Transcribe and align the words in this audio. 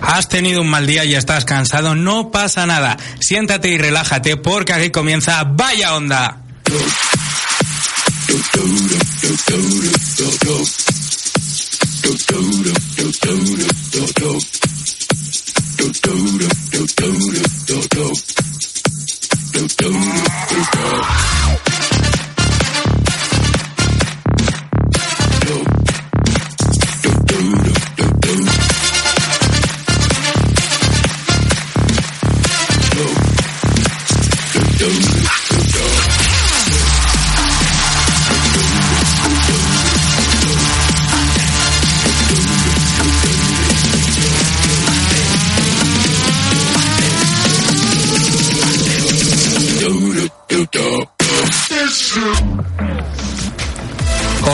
Has 0.00 0.28
tenido 0.28 0.60
un 0.60 0.68
mal 0.68 0.86
día 0.86 1.04
y 1.04 1.14
estás 1.14 1.44
cansado, 1.44 1.94
no 1.94 2.30
pasa 2.30 2.66
nada. 2.66 2.96
Siéntate 3.20 3.68
y 3.68 3.78
relájate 3.78 4.36
porque 4.36 4.72
aquí 4.72 4.90
comienza 4.90 5.44
Vaya 5.44 5.94
Onda. 5.94 6.42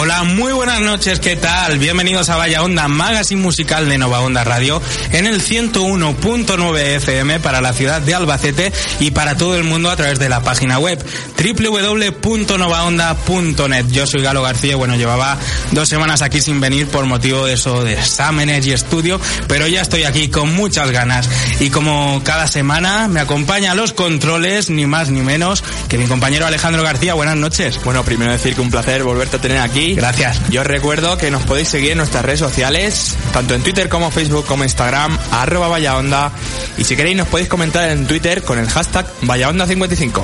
Hola, 0.03 0.25
muy 0.25 0.53
buenas 0.53 0.81
noches, 0.81 1.21
¿qué 1.21 1.37
tal? 1.37 1.79
Bienvenidos 1.79 2.29
a 2.29 2.35
Vaya 2.35 2.65
Onda, 2.65 2.89
magazine 2.89 3.41
musical 3.41 3.89
de 3.89 3.99
Nova 3.99 4.19
Onda 4.19 4.43
Radio, 4.43 4.83
en 5.13 5.27
el 5.27 5.41
101.9 5.41 6.77
FM 6.97 7.39
para 7.39 7.61
la 7.61 7.73
ciudad 7.73 8.03
de 8.03 8.13
Albacete 8.13 8.73
y 8.99 9.13
para 9.13 9.37
todo 9.37 9.55
el 9.55 9.63
mundo 9.63 9.93
a 9.93 9.97
través 9.97 10.19
de 10.19 10.29
la 10.29 10.43
página 10.43 10.81
web 10.81 10.99
www.novaonda.net. 11.39 13.87
Yo 13.93 14.09
soy 14.09 14.23
Galo 14.23 14.43
García, 14.43 14.75
bueno, 14.75 14.97
llevaba 14.97 15.39
dos 15.71 15.89
semanas 15.89 16.23
aquí 16.23 16.41
sin 16.41 16.61
venir 16.61 16.89
por 16.89 17.07
motivo 17.07 17.47
de 17.47 17.53
eso 17.53 17.85
de 17.85 18.03
Sam 18.03 18.41
Energy 18.41 18.77
Studio, 18.77 19.21
pero 19.47 19.69
ya 19.69 19.83
estoy 19.83 20.03
aquí 20.03 20.31
con 20.31 20.53
muchas 20.53 20.91
ganas 20.91 21.29
y 21.61 21.71
como 21.71 22.21
cada 22.25 22.49
semana 22.49 23.07
me 23.07 23.21
acompaña 23.21 23.71
a 23.71 23.77
los 23.77 23.93
controles, 23.93 24.69
ni 24.69 24.85
más 24.85 25.11
ni 25.11 25.21
menos, 25.21 25.63
que 25.89 25.97
mi 25.97 26.07
compañero 26.07 26.45
Alejandro 26.45 26.83
García. 26.83 27.15
Buenas 27.15 27.37
noches. 27.37 27.79
Bueno, 27.85 28.03
primero 28.03 28.33
decir 28.33 28.57
que 28.57 28.63
un 28.63 28.73
placer 28.73 29.05
volverte 29.05 29.37
a 29.37 29.41
tener 29.41 29.59
aquí. 29.59 29.92
Gracias. 29.97 30.41
Yo 30.51 30.63
os 30.63 30.67
recuerdo 30.67 31.17
que 31.17 31.31
nos 31.31 31.43
podéis 31.43 31.69
seguir 31.69 31.93
en 31.93 31.99
nuestras 31.99 32.25
redes 32.25 32.41
sociales, 32.41 33.17
tanto 33.33 33.55
en 33.55 33.63
Twitter 33.63 33.89
como 33.89 34.11
Facebook 34.11 34.47
como 34.47 34.65
Instagram, 34.65 35.19
arroba 35.31 35.69
Vaya 35.69 35.97
Onda. 35.97 36.33
Y 36.79 36.85
si 36.85 36.97
queréis 36.97 37.17
nos 37.17 37.29
podéis 37.29 37.49
comentar 37.49 37.91
en 37.91 38.07
Twitter 38.07 38.43
con 38.43 38.59
el 38.59 38.69
hashtag 38.69 39.07
VayaOnda55. 39.23 40.23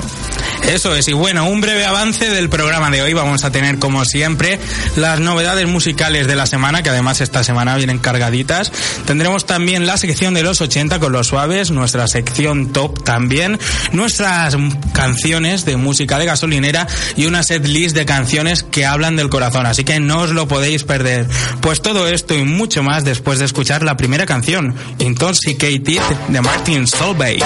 Eso 0.69 0.95
es, 0.95 1.07
y 1.07 1.13
bueno, 1.13 1.49
un 1.49 1.61
breve 1.61 1.83
avance 1.83 2.29
del 2.29 2.47
programa 2.47 2.91
de 2.91 3.01
hoy. 3.01 3.13
Vamos 3.13 3.43
a 3.43 3.51
tener, 3.51 3.79
como 3.79 4.05
siempre, 4.05 4.59
las 4.97 5.19
novedades 5.19 5.67
musicales 5.67 6.27
de 6.27 6.35
la 6.35 6.45
semana, 6.45 6.83
que 6.83 6.91
además 6.91 7.21
esta 7.21 7.43
semana 7.43 7.75
vienen 7.75 7.97
cargaditas. 7.97 8.71
Tendremos 9.07 9.47
también 9.47 9.87
la 9.87 9.97
sección 9.97 10.35
de 10.35 10.43
los 10.43 10.61
80 10.61 10.99
con 10.99 11.11
los 11.11 11.25
suaves, 11.25 11.71
nuestra 11.71 12.07
sección 12.07 12.71
top 12.71 13.03
también, 13.03 13.57
nuestras 13.93 14.55
canciones 14.93 15.65
de 15.65 15.75
música 15.75 16.19
de 16.19 16.25
gasolinera 16.25 16.85
y 17.15 17.25
una 17.25 17.41
set 17.41 17.65
list 17.65 17.95
de 17.95 18.05
canciones 18.05 18.61
que 18.61 18.85
hablan 18.85 19.15
del 19.15 19.29
corazón. 19.29 19.65
Así 19.65 19.83
que 19.83 19.99
no 19.99 20.19
os 20.19 20.29
lo 20.29 20.47
podéis 20.47 20.83
perder. 20.83 21.25
Pues 21.61 21.81
todo 21.81 22.07
esto 22.07 22.35
y 22.35 22.43
mucho 22.43 22.83
más 22.83 23.03
después 23.03 23.39
de 23.39 23.45
escuchar 23.45 23.81
la 23.81 23.97
primera 23.97 24.27
canción, 24.27 24.75
Intoxicated, 24.99 26.01
de 26.27 26.41
Martin 26.41 26.85
Solveig. 26.85 27.43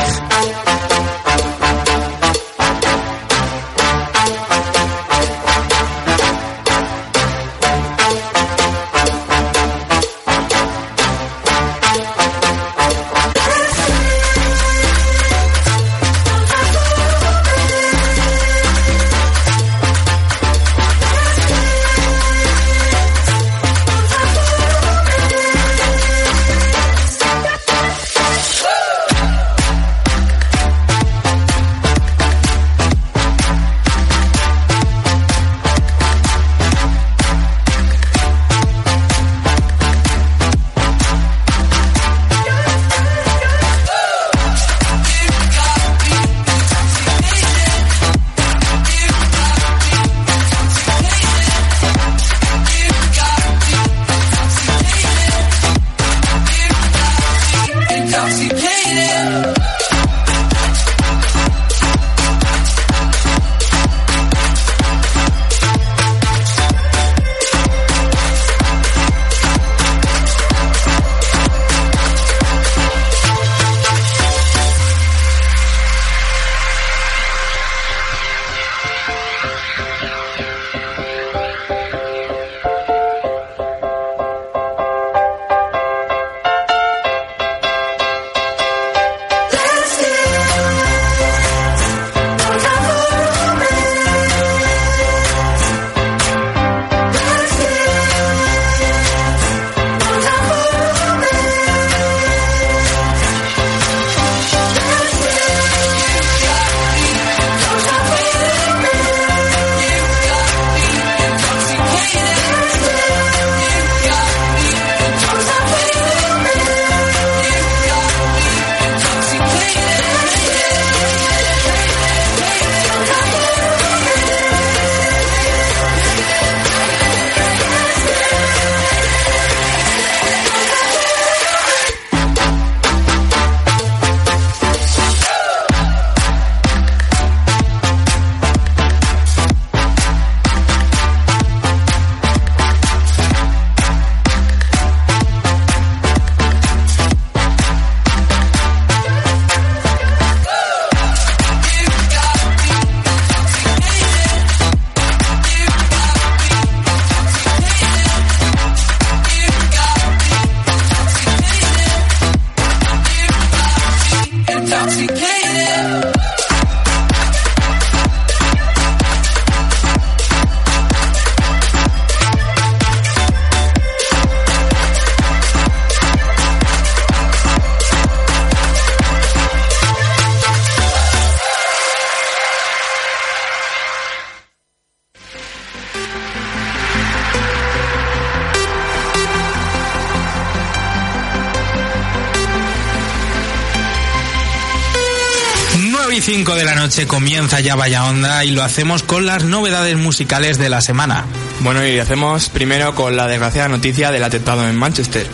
Noche 196.93 197.07
comienza 197.07 197.59
ya 197.59 197.75
Vaya 197.75 198.05
Onda 198.05 198.45
y 198.45 198.51
lo 198.51 198.61
hacemos 198.61 199.01
con 199.01 199.25
las 199.25 199.45
novedades 199.45 199.97
musicales 199.97 200.59
de 200.59 200.69
la 200.69 200.79
semana. 200.79 201.25
Bueno, 201.61 201.83
y 201.83 201.97
hacemos 201.97 202.49
primero 202.49 202.93
con 202.93 203.15
la 203.15 203.25
desgraciada 203.25 203.67
noticia 203.67 204.11
del 204.11 204.23
atentado 204.23 204.69
en 204.69 204.75
Manchester. 204.75 205.25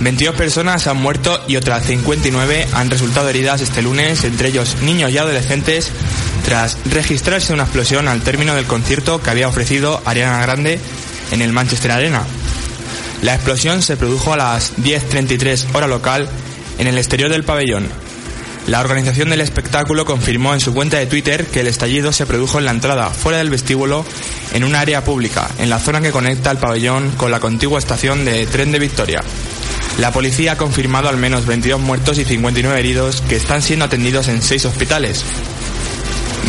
22 0.00 0.34
personas 0.34 0.86
han 0.86 0.98
muerto 0.98 1.42
y 1.48 1.56
otras 1.56 1.86
59 1.86 2.66
han 2.74 2.90
resultado 2.90 3.30
heridas 3.30 3.62
este 3.62 3.80
lunes, 3.80 4.24
entre 4.24 4.48
ellos 4.48 4.76
niños 4.82 5.10
y 5.10 5.16
adolescentes, 5.16 5.90
tras 6.44 6.76
registrarse 6.84 7.54
una 7.54 7.62
explosión 7.62 8.06
al 8.06 8.20
término 8.20 8.54
del 8.54 8.66
concierto 8.66 9.22
que 9.22 9.30
había 9.30 9.48
ofrecido 9.48 10.02
Ariana 10.04 10.42
Grande 10.42 10.78
en 11.30 11.40
el 11.40 11.54
Manchester 11.54 11.92
Arena. 11.92 12.24
La 13.22 13.36
explosión 13.36 13.80
se 13.80 13.96
produjo 13.96 14.34
a 14.34 14.36
las 14.36 14.76
10.33 14.76 15.64
hora 15.72 15.86
local 15.86 16.28
en 16.76 16.88
el 16.88 16.98
exterior 16.98 17.30
del 17.30 17.44
pabellón, 17.44 17.88
la 18.66 18.80
organización 18.80 19.28
del 19.28 19.42
espectáculo 19.42 20.06
confirmó 20.06 20.54
en 20.54 20.60
su 20.60 20.72
cuenta 20.72 20.96
de 20.96 21.06
Twitter 21.06 21.46
que 21.46 21.60
el 21.60 21.66
estallido 21.66 22.12
se 22.12 22.24
produjo 22.24 22.58
en 22.58 22.64
la 22.64 22.70
entrada, 22.70 23.10
fuera 23.10 23.38
del 23.38 23.50
vestíbulo, 23.50 24.06
en 24.54 24.64
un 24.64 24.74
área 24.74 25.04
pública, 25.04 25.50
en 25.58 25.68
la 25.68 25.78
zona 25.78 26.00
que 26.00 26.12
conecta 26.12 26.50
el 26.50 26.56
pabellón 26.56 27.10
con 27.10 27.30
la 27.30 27.40
contigua 27.40 27.78
estación 27.78 28.24
de 28.24 28.46
tren 28.46 28.72
de 28.72 28.78
Victoria. 28.78 29.22
La 29.98 30.12
policía 30.12 30.52
ha 30.52 30.56
confirmado 30.56 31.10
al 31.10 31.18
menos 31.18 31.44
22 31.44 31.78
muertos 31.78 32.18
y 32.18 32.24
59 32.24 32.78
heridos 32.78 33.22
que 33.28 33.36
están 33.36 33.60
siendo 33.60 33.84
atendidos 33.84 34.28
en 34.28 34.40
seis 34.40 34.64
hospitales. 34.64 35.22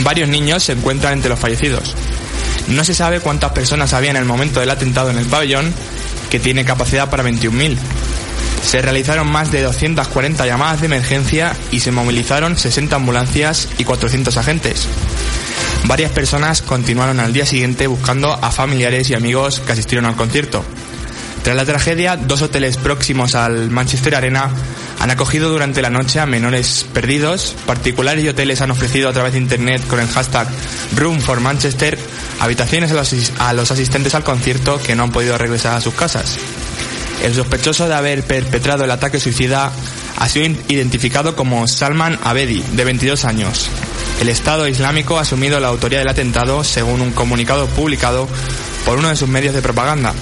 Varios 0.04 0.30
niños 0.30 0.64
se 0.64 0.72
encuentran 0.72 1.14
entre 1.14 1.30
los 1.30 1.40
fallecidos. 1.40 1.96
No 2.70 2.86
se 2.86 2.96
sabe 2.96 3.20
cuántas 3.20 3.52
personas 3.52 3.94
había 3.94 4.12
en 4.12 4.18
el 4.18 4.26
momento 4.26 4.62
del 4.62 4.72
atentado 4.72 5.10
en 5.10 5.18
el 5.18 5.26
pabellón, 5.26 5.74
que 6.30 6.40
tiene 6.40 6.66
capacidad 6.66 7.10
para 7.10 7.24
21.000. 7.24 7.78
Se 8.66 8.82
realizaron 8.82 9.28
más 9.28 9.52
de 9.52 9.62
240 9.62 10.46
llamadas 10.46 10.82
de 10.82 10.88
emergencia 10.88 11.56
y 11.72 11.82
se 11.82 11.92
movilizaron 11.92 12.58
60 12.58 12.96
ambulancias 12.96 13.70
y 13.78 13.84
400 13.84 14.36
agentes. 14.38 14.88
Varias 15.86 16.12
personas 16.12 16.64
continuaron 16.64 17.20
al 17.20 17.32
día 17.32 17.46
siguiente 17.46 17.86
buscando 17.86 18.34
a 18.34 18.52
familiares 18.52 19.10
y 19.10 19.14
amigos 19.14 19.60
que 19.60 19.72
asistieron 19.72 20.06
al 20.06 20.16
concierto. 20.16 20.66
Tras 21.44 21.56
la 21.56 21.64
tragedia, 21.64 22.18
dos 22.18 22.42
hoteles 22.42 22.78
próximos 22.78 23.36
al 23.36 23.70
Manchester 23.70 24.16
Arena 24.16 24.50
han 25.00 25.12
acogido 25.12 25.50
durante 25.50 25.84
la 25.84 25.92
noche 25.92 26.20
a 26.20 26.26
menores 26.26 26.88
perdidos. 26.92 27.56
Particulares 27.68 28.26
y 28.26 28.30
hoteles 28.30 28.62
han 28.62 28.72
ofrecido 28.72 29.10
a 29.10 29.14
través 29.14 29.34
de 29.34 29.40
internet 29.40 29.86
con 29.88 30.00
el 30.00 30.08
hashtag 30.08 30.48
Room 30.96 31.22
for 31.22 31.40
Manchester 31.40 32.00
habitaciones 32.40 32.92
a 32.92 32.96
los, 32.96 33.32
a 33.38 33.54
los 33.54 33.70
asistentes 33.70 34.16
al 34.16 34.24
concierto 34.24 34.82
que 34.82 34.96
no 34.96 35.04
han 35.04 35.12
podido 35.12 35.38
regresar 35.38 35.76
a 35.76 35.82
sus 35.82 35.94
casas. 35.94 36.40
El 37.24 37.34
sospechoso 37.34 37.88
de 37.88 37.96
haber 37.96 38.24
perpetrado 38.24 38.84
el 38.84 38.92
ataque 38.92 39.20
suicida 39.20 39.72
ha 40.18 40.30
sido 40.30 40.46
identificado 40.68 41.36
como 41.36 41.68
Salman 41.68 42.20
Abedi, 42.24 42.64
de 42.74 42.84
22 42.84 43.26
años. 43.26 43.70
El 44.22 44.30
Estado 44.30 44.68
Islámico 44.68 45.18
ha 45.18 45.22
asumido 45.22 45.60
la 45.60 45.68
autoría 45.68 46.00
del 46.00 46.10
atentado 46.10 46.64
según 46.64 47.02
un 47.02 47.12
comunicado 47.12 47.68
publicado 47.68 48.28
por 48.86 48.98
uno 48.98 49.10
de 49.10 49.16
sus 49.16 49.28
medios 49.28 49.54
de 49.54 49.62
propaganda. 49.62 50.14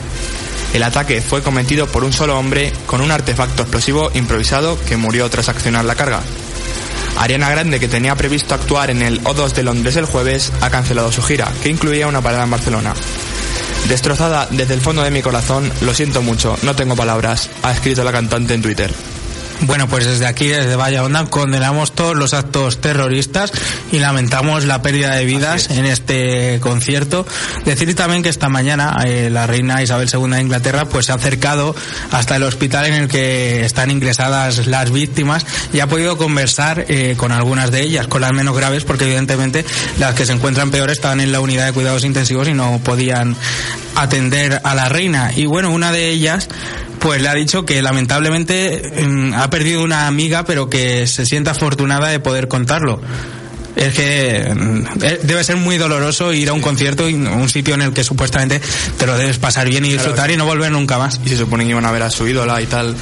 El 0.73 0.81
ataque 0.81 1.21
fue 1.21 1.43
cometido 1.43 1.87
por 1.87 2.03
un 2.03 2.13
solo 2.13 2.37
hombre 2.37 2.73
con 2.87 3.01
un 3.01 3.11
artefacto 3.11 3.61
explosivo 3.61 4.09
improvisado 4.15 4.79
que 4.87 4.97
murió 4.97 5.29
tras 5.29 5.49
accionar 5.49 5.85
la 5.85 5.95
carga. 5.95 6.21
Ariana 7.19 7.49
Grande, 7.51 7.79
que 7.79 7.87
tenía 7.87 8.15
previsto 8.15 8.55
actuar 8.55 8.89
en 8.89 9.03
el 9.03 9.23
O2 9.23 9.53
de 9.53 9.63
Londres 9.63 9.95
el 9.97 10.05
jueves, 10.05 10.51
ha 10.61 10.71
cancelado 10.71 11.11
su 11.11 11.21
gira, 11.21 11.51
que 11.61 11.69
incluía 11.69 12.07
una 12.07 12.21
parada 12.21 12.45
en 12.45 12.51
Barcelona. 12.51 12.93
Destrozada 13.87 14.47
desde 14.49 14.73
el 14.73 14.81
fondo 14.81 15.03
de 15.03 15.11
mi 15.11 15.21
corazón, 15.21 15.71
lo 15.81 15.93
siento 15.93 16.21
mucho, 16.21 16.55
no 16.63 16.75
tengo 16.75 16.95
palabras, 16.95 17.49
ha 17.63 17.71
escrito 17.71 18.03
la 18.03 18.11
cantante 18.11 18.53
en 18.53 18.61
Twitter. 18.61 18.91
Bueno, 19.65 19.87
pues 19.87 20.05
desde 20.05 20.25
aquí, 20.25 20.47
desde 20.47 20.75
Vaya 20.75 21.03
Onda, 21.03 21.25
condenamos 21.25 21.93
todos 21.93 22.17
los 22.17 22.33
actos 22.33 22.81
terroristas 22.81 23.53
y 23.93 23.99
lamentamos 23.99 24.65
la 24.65 24.81
pérdida 24.81 25.15
de 25.15 25.23
vidas 25.23 25.69
en 25.69 25.85
este 25.85 26.59
concierto. 26.59 27.25
Decir 27.63 27.95
también 27.95 28.23
que 28.23 28.29
esta 28.29 28.49
mañana 28.49 28.97
eh, 29.05 29.29
la 29.31 29.47
reina 29.47 29.81
Isabel 29.81 30.09
II 30.11 30.31
de 30.31 30.41
Inglaterra 30.41 30.85
pues 30.85 31.05
se 31.05 31.13
ha 31.13 31.15
acercado 31.15 31.73
hasta 32.11 32.35
el 32.35 32.43
hospital 32.43 32.87
en 32.87 32.93
el 32.93 33.07
que 33.07 33.63
están 33.63 33.89
ingresadas 33.89 34.67
las 34.67 34.91
víctimas 34.91 35.45
y 35.71 35.79
ha 35.79 35.87
podido 35.87 36.17
conversar 36.17 36.85
eh, 36.89 37.15
con 37.15 37.31
algunas 37.31 37.71
de 37.71 37.83
ellas, 37.83 38.07
con 38.07 38.19
las 38.19 38.33
menos 38.33 38.57
graves, 38.57 38.83
porque 38.83 39.05
evidentemente 39.05 39.63
las 39.97 40.13
que 40.13 40.25
se 40.25 40.33
encuentran 40.33 40.71
peores 40.71 40.97
estaban 40.97 41.21
en 41.21 41.31
la 41.31 41.39
unidad 41.39 41.67
de 41.67 41.71
cuidados 41.71 42.03
intensivos 42.03 42.49
y 42.49 42.53
no 42.53 42.81
podían 42.83 43.37
atender 43.95 44.59
a 44.63 44.75
la 44.75 44.89
reina. 44.89 45.31
Y 45.33 45.45
bueno, 45.45 45.71
una 45.71 45.93
de 45.93 46.09
ellas 46.09 46.49
pues 47.03 47.21
le 47.21 47.27
ha 47.27 47.33
dicho 47.33 47.65
que 47.65 47.81
lamentablemente 47.81 49.05
mm, 49.05 49.33
ha 49.33 49.49
perdido 49.49 49.83
una 49.83 50.07
amiga, 50.07 50.45
pero 50.45 50.69
que 50.69 51.05
se 51.05 51.25
siente 51.25 51.49
afortunada 51.49 52.07
de 52.07 52.21
poder 52.21 52.47
contarlo. 52.47 53.01
Es 53.75 53.93
que 53.93 54.53
mm, 54.55 55.03
eh, 55.03 55.19
debe 55.23 55.43
ser 55.43 55.57
muy 55.57 55.77
doloroso 55.77 56.31
ir 56.31 56.47
a 56.47 56.53
un 56.53 56.61
concierto 56.61 57.09
y 57.09 57.15
un 57.15 57.49
sitio 57.49 57.73
en 57.73 57.81
el 57.81 57.91
que 57.91 58.05
supuestamente 58.05 58.61
te 58.97 59.05
lo 59.05 59.17
debes 59.17 59.37
pasar 59.37 59.67
bien 59.67 59.83
y 59.83 59.91
disfrutar 59.91 60.31
y 60.31 60.37
no 60.37 60.45
volver 60.45 60.71
nunca 60.71 60.97
más. 60.97 61.19
Y 61.25 61.29
se 61.29 61.35
supone 61.35 61.65
que 61.65 61.71
iban 61.71 61.85
a 61.85 61.91
ver 61.91 62.03
a 62.03 62.09
su 62.09 62.25
ídola 62.25 62.61
y 62.61 62.67
tal. 62.67 62.95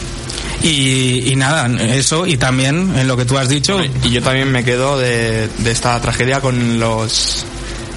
Y, 0.63 1.33
nada, 1.37 1.67
eso 1.95 2.25
y 2.25 2.37
también 2.37 2.93
en 2.97 3.07
lo 3.07 3.17
que 3.17 3.25
tú 3.25 3.37
has 3.37 3.49
dicho. 3.49 3.79
y 4.03 4.09
yo 4.09 4.23
también 4.23 4.51
me 4.51 4.63
quedo 4.63 4.97
de, 4.97 5.47
de 5.59 5.71
esta 5.71 5.99
tragedia 6.01 6.41
con 6.41 6.79
los 6.79 7.45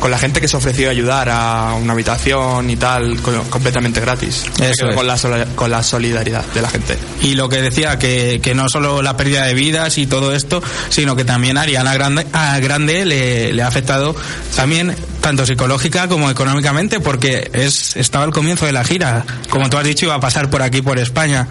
con 0.04 0.10
la 0.10 0.18
gente 0.18 0.38
que 0.38 0.48
se 0.48 0.58
ofreció 0.58 0.88
a 0.88 0.90
ayudar 0.90 1.30
a 1.30 1.72
una 1.80 1.94
habitación 1.94 2.68
y 2.68 2.76
tal, 2.76 3.22
completamente 3.48 4.02
gratis. 4.02 4.44
Eso 4.60 4.90
con, 4.94 5.06
la, 5.06 5.16
con 5.54 5.70
la 5.70 5.82
solidaridad 5.82 6.44
de 6.52 6.60
la 6.60 6.68
gente. 6.68 6.98
Y 7.22 7.36
lo 7.36 7.48
que 7.48 7.62
decía, 7.62 7.98
que, 7.98 8.38
que 8.42 8.54
no 8.54 8.68
solo 8.68 9.00
la 9.00 9.16
pérdida 9.16 9.46
de 9.46 9.54
vidas 9.54 9.96
y 9.96 10.06
todo 10.06 10.34
esto, 10.34 10.62
sino 10.90 11.16
que 11.16 11.24
también 11.24 11.56
a 11.56 11.62
Ariana 11.62 11.94
Grande, 11.94 12.26
a 12.34 12.58
Grande 12.58 13.06
le, 13.06 13.54
le 13.54 13.62
ha 13.62 13.66
afectado 13.66 14.14
también 14.54 14.94
tanto 15.22 15.46
psicológica 15.46 16.06
como 16.06 16.30
económicamente, 16.30 17.00
porque 17.00 17.50
es 17.54 17.96
estaba 17.96 18.26
al 18.26 18.30
comienzo 18.30 18.66
de 18.66 18.72
la 18.72 18.84
gira. 18.84 19.24
Como 19.48 19.70
tú 19.70 19.78
has 19.78 19.84
dicho, 19.84 20.04
iba 20.04 20.16
a 20.16 20.20
pasar 20.20 20.50
por 20.50 20.60
aquí, 20.60 20.82
por 20.82 20.98
España 20.98 21.48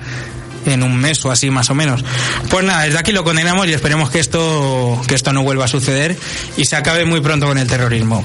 en 0.65 0.83
un 0.83 0.95
mes 0.97 1.23
o 1.25 1.31
así 1.31 1.49
más 1.49 1.69
o 1.69 1.75
menos. 1.75 2.03
Pues 2.49 2.65
nada, 2.65 2.83
desde 2.83 2.99
aquí 2.99 3.11
lo 3.11 3.23
condenamos 3.23 3.67
y 3.67 3.73
esperemos 3.73 4.09
que 4.09 4.19
esto, 4.19 5.01
que 5.07 5.15
esto 5.15 5.33
no 5.33 5.43
vuelva 5.43 5.65
a 5.65 5.67
suceder 5.67 6.17
y 6.57 6.65
se 6.65 6.75
acabe 6.75 7.05
muy 7.05 7.21
pronto 7.21 7.47
con 7.47 7.57
el 7.57 7.67
terrorismo. 7.67 8.23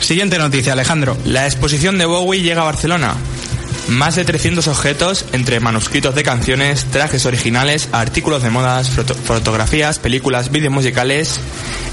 Siguiente 0.00 0.38
noticia, 0.38 0.74
Alejandro. 0.74 1.16
La 1.24 1.46
exposición 1.46 1.98
de 1.98 2.06
Bowie 2.06 2.42
llega 2.42 2.62
a 2.62 2.66
Barcelona. 2.66 3.14
Más 3.88 4.16
de 4.16 4.24
300 4.24 4.66
objetos, 4.66 5.24
entre 5.32 5.60
manuscritos 5.60 6.14
de 6.14 6.24
canciones, 6.24 6.84
trajes 6.86 7.24
originales, 7.24 7.88
artículos 7.92 8.42
de 8.42 8.50
modas, 8.50 8.90
fotografías, 9.24 10.00
películas, 10.00 10.50
vídeos 10.50 10.72
musicales, 10.72 11.38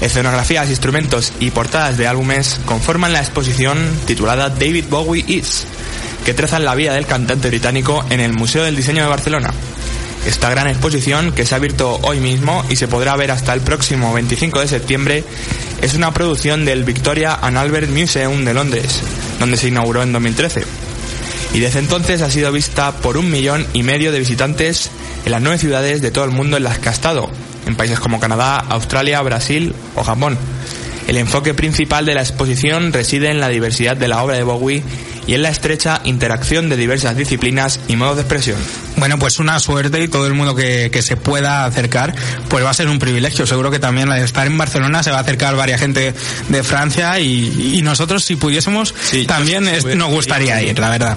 escenografías, 0.00 0.70
instrumentos 0.70 1.32
y 1.38 1.52
portadas 1.52 1.96
de 1.96 2.08
álbumes, 2.08 2.60
conforman 2.66 3.12
la 3.12 3.20
exposición 3.20 3.78
titulada 4.06 4.50
David 4.50 4.86
Bowie 4.90 5.24
Is, 5.28 5.66
que 6.24 6.34
trazan 6.34 6.64
la 6.64 6.74
vida 6.74 6.94
del 6.94 7.06
cantante 7.06 7.48
británico 7.48 8.04
en 8.10 8.18
el 8.18 8.32
Museo 8.32 8.64
del 8.64 8.76
Diseño 8.76 9.02
de 9.02 9.08
Barcelona. 9.08 9.52
Esta 10.26 10.48
gran 10.48 10.68
exposición, 10.68 11.32
que 11.32 11.44
se 11.44 11.54
ha 11.54 11.58
abierto 11.58 11.98
hoy 12.02 12.18
mismo 12.18 12.64
y 12.70 12.76
se 12.76 12.88
podrá 12.88 13.14
ver 13.14 13.30
hasta 13.30 13.52
el 13.52 13.60
próximo 13.60 14.12
25 14.14 14.60
de 14.60 14.68
septiembre, 14.68 15.24
es 15.82 15.94
una 15.94 16.14
producción 16.14 16.64
del 16.64 16.84
Victoria 16.84 17.38
and 17.42 17.58
Albert 17.58 17.90
Museum 17.90 18.44
de 18.44 18.54
Londres, 18.54 19.00
donde 19.38 19.58
se 19.58 19.68
inauguró 19.68 20.02
en 20.02 20.12
2013. 20.12 20.64
Y 21.52 21.60
desde 21.60 21.78
entonces 21.78 22.22
ha 22.22 22.30
sido 22.30 22.50
vista 22.52 22.92
por 22.92 23.18
un 23.18 23.30
millón 23.30 23.66
y 23.74 23.82
medio 23.82 24.12
de 24.12 24.18
visitantes 24.18 24.90
en 25.26 25.32
las 25.32 25.42
nueve 25.42 25.58
ciudades 25.58 26.00
de 26.00 26.10
todo 26.10 26.24
el 26.24 26.30
mundo 26.30 26.56
en 26.56 26.64
las 26.64 26.78
que 26.78 26.88
ha 26.88 26.92
estado, 26.92 27.28
en 27.66 27.76
países 27.76 28.00
como 28.00 28.18
Canadá, 28.18 28.56
Australia, 28.70 29.20
Brasil 29.20 29.74
o 29.94 30.02
Japón. 30.02 30.38
El 31.06 31.18
enfoque 31.18 31.52
principal 31.52 32.06
de 32.06 32.14
la 32.14 32.22
exposición 32.22 32.94
reside 32.94 33.30
en 33.30 33.40
la 33.40 33.50
diversidad 33.50 33.96
de 33.96 34.08
la 34.08 34.22
obra 34.22 34.36
de 34.36 34.42
Bowie 34.42 34.82
y 35.26 35.34
en 35.34 35.42
la 35.42 35.50
estrecha 35.50 36.00
interacción 36.04 36.70
de 36.70 36.78
diversas 36.78 37.14
disciplinas 37.14 37.78
y 37.88 37.96
modos 37.96 38.16
de 38.16 38.22
expresión. 38.22 38.58
Bueno, 38.96 39.18
pues 39.18 39.38
una 39.38 39.58
suerte 39.58 40.02
y 40.02 40.08
todo 40.08 40.26
el 40.26 40.34
mundo 40.34 40.54
que, 40.54 40.90
que, 40.92 41.02
se 41.02 41.16
pueda 41.16 41.64
acercar, 41.64 42.14
pues 42.48 42.64
va 42.64 42.70
a 42.70 42.74
ser 42.74 42.88
un 42.88 42.98
privilegio. 42.98 43.46
Seguro 43.46 43.70
que 43.70 43.78
también 43.78 44.10
estar 44.12 44.46
en 44.46 44.56
Barcelona 44.56 45.02
se 45.02 45.10
va 45.10 45.18
a 45.18 45.20
acercar 45.20 45.56
varias 45.56 45.80
gente 45.80 46.14
de 46.48 46.62
Francia 46.62 47.18
y, 47.18 47.76
y 47.76 47.82
nosotros 47.82 48.24
si 48.24 48.36
pudiésemos 48.36 48.94
sí, 49.02 49.26
también 49.26 49.66
es, 49.68 49.84
nos 49.84 50.10
gustaría 50.10 50.62
ir, 50.62 50.78
la 50.78 50.90
verdad. 50.90 51.16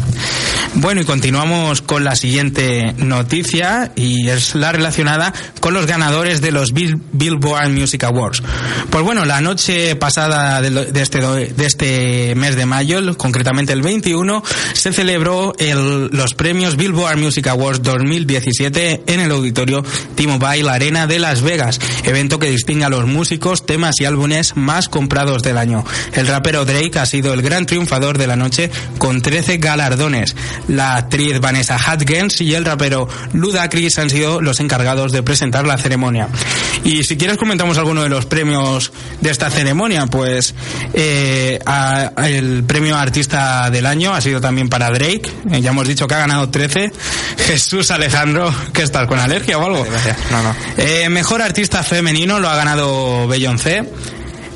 Bueno, 0.74 1.02
y 1.02 1.06
continuamos 1.06 1.82
con 1.82 2.04
la 2.04 2.16
siguiente 2.16 2.94
noticia 2.98 3.92
y 3.96 4.28
es 4.30 4.56
la 4.56 4.72
relacionada 4.72 5.34
con 5.60 5.74
los 5.74 5.86
ganadores 5.86 6.42
de 6.42 6.52
los 6.52 6.74
Bill, 6.74 7.02
Billboard 7.14 7.70
Music 7.70 8.04
Awards. 8.04 8.44
Pues 8.90 9.04
bueno, 9.04 9.26
la 9.26 9.42
noche 9.42 9.96
pasada 9.96 10.62
de, 10.62 10.70
de, 10.70 11.02
este, 11.02 11.20
de 11.20 11.66
este 11.66 12.36
mes 12.36 12.56
de 12.56 12.66
mayo, 12.66 13.18
concretamente 13.18 13.74
el 13.74 13.82
21, 13.82 14.44
se 14.74 14.94
celebró 14.94 15.54
el, 15.58 16.08
los 16.08 16.34
premios 16.34 16.76
Billboard 16.76 17.18
Music 17.18 17.48
Awards 17.48 17.67
2017 17.74 19.04
en 19.08 19.20
el 19.20 19.32
auditorio 19.32 19.84
T-Mobile 20.16 20.70
Arena 20.70 21.08
de 21.08 21.20
Las 21.20 21.42
Vegas, 21.42 21.80
evento 22.04 22.40
que 22.40 22.50
distingue 22.50 22.86
a 22.86 22.90
los 22.90 23.06
músicos, 23.06 23.66
temas 23.66 23.96
y 24.00 24.06
álbumes 24.06 24.56
más 24.56 24.90
comprados 24.90 25.44
del 25.44 25.58
año. 25.58 25.84
El 26.14 26.28
rapero 26.28 26.66
Drake 26.66 27.00
ha 27.00 27.06
sido 27.06 27.34
el 27.34 27.42
gran 27.42 27.66
triunfador 27.66 28.18
de 28.18 28.28
la 28.28 28.36
noche 28.36 28.72
con 28.98 29.22
13 29.22 29.58
galardones. 29.58 30.36
La 30.68 30.96
actriz 30.96 31.40
Vanessa 31.40 31.78
Hudgens 31.78 32.42
y 32.42 32.54
el 32.54 32.66
rapero 32.66 33.08
Ludacris 33.34 34.00
han 34.00 34.10
sido 34.10 34.42
los 34.42 34.60
encargados 34.60 35.12
de 35.12 35.24
presentar 35.24 35.68
la 35.68 35.78
ceremonia. 35.78 36.30
Y 36.84 37.04
si 37.04 37.18
quieres 37.18 37.38
comentamos 37.38 37.78
alguno 37.78 38.04
de 38.04 38.10
los 38.10 38.26
premios 38.26 38.92
de 39.22 39.30
esta 39.30 39.50
ceremonia, 39.50 40.06
pues 40.08 40.56
eh, 40.94 41.60
a, 41.66 42.12
el 42.28 42.64
premio 42.64 42.96
Artista 42.96 43.70
del 43.70 43.86
Año 43.86 44.14
ha 44.14 44.22
sido 44.22 44.40
también 44.40 44.70
para 44.70 44.90
Drake, 44.90 45.24
eh, 45.52 45.62
ya 45.62 45.72
hemos 45.72 45.88
dicho 45.88 46.08
que 46.08 46.16
ha 46.16 46.20
ganado 46.20 46.50
13. 46.50 46.92
Jesús 47.58 47.90
Alejandro, 47.90 48.54
¿qué 48.72 48.84
estás 48.84 49.08
con 49.08 49.18
alergia 49.18 49.58
o 49.58 49.66
algo? 49.66 49.84
No, 50.30 50.44
no. 50.44 50.56
Eh, 50.78 51.10
mejor 51.10 51.42
artista 51.42 51.82
femenino 51.82 52.40
lo 52.40 52.50
ha 52.50 52.56
ganado 52.56 53.28
Beyoncé. 53.28 53.84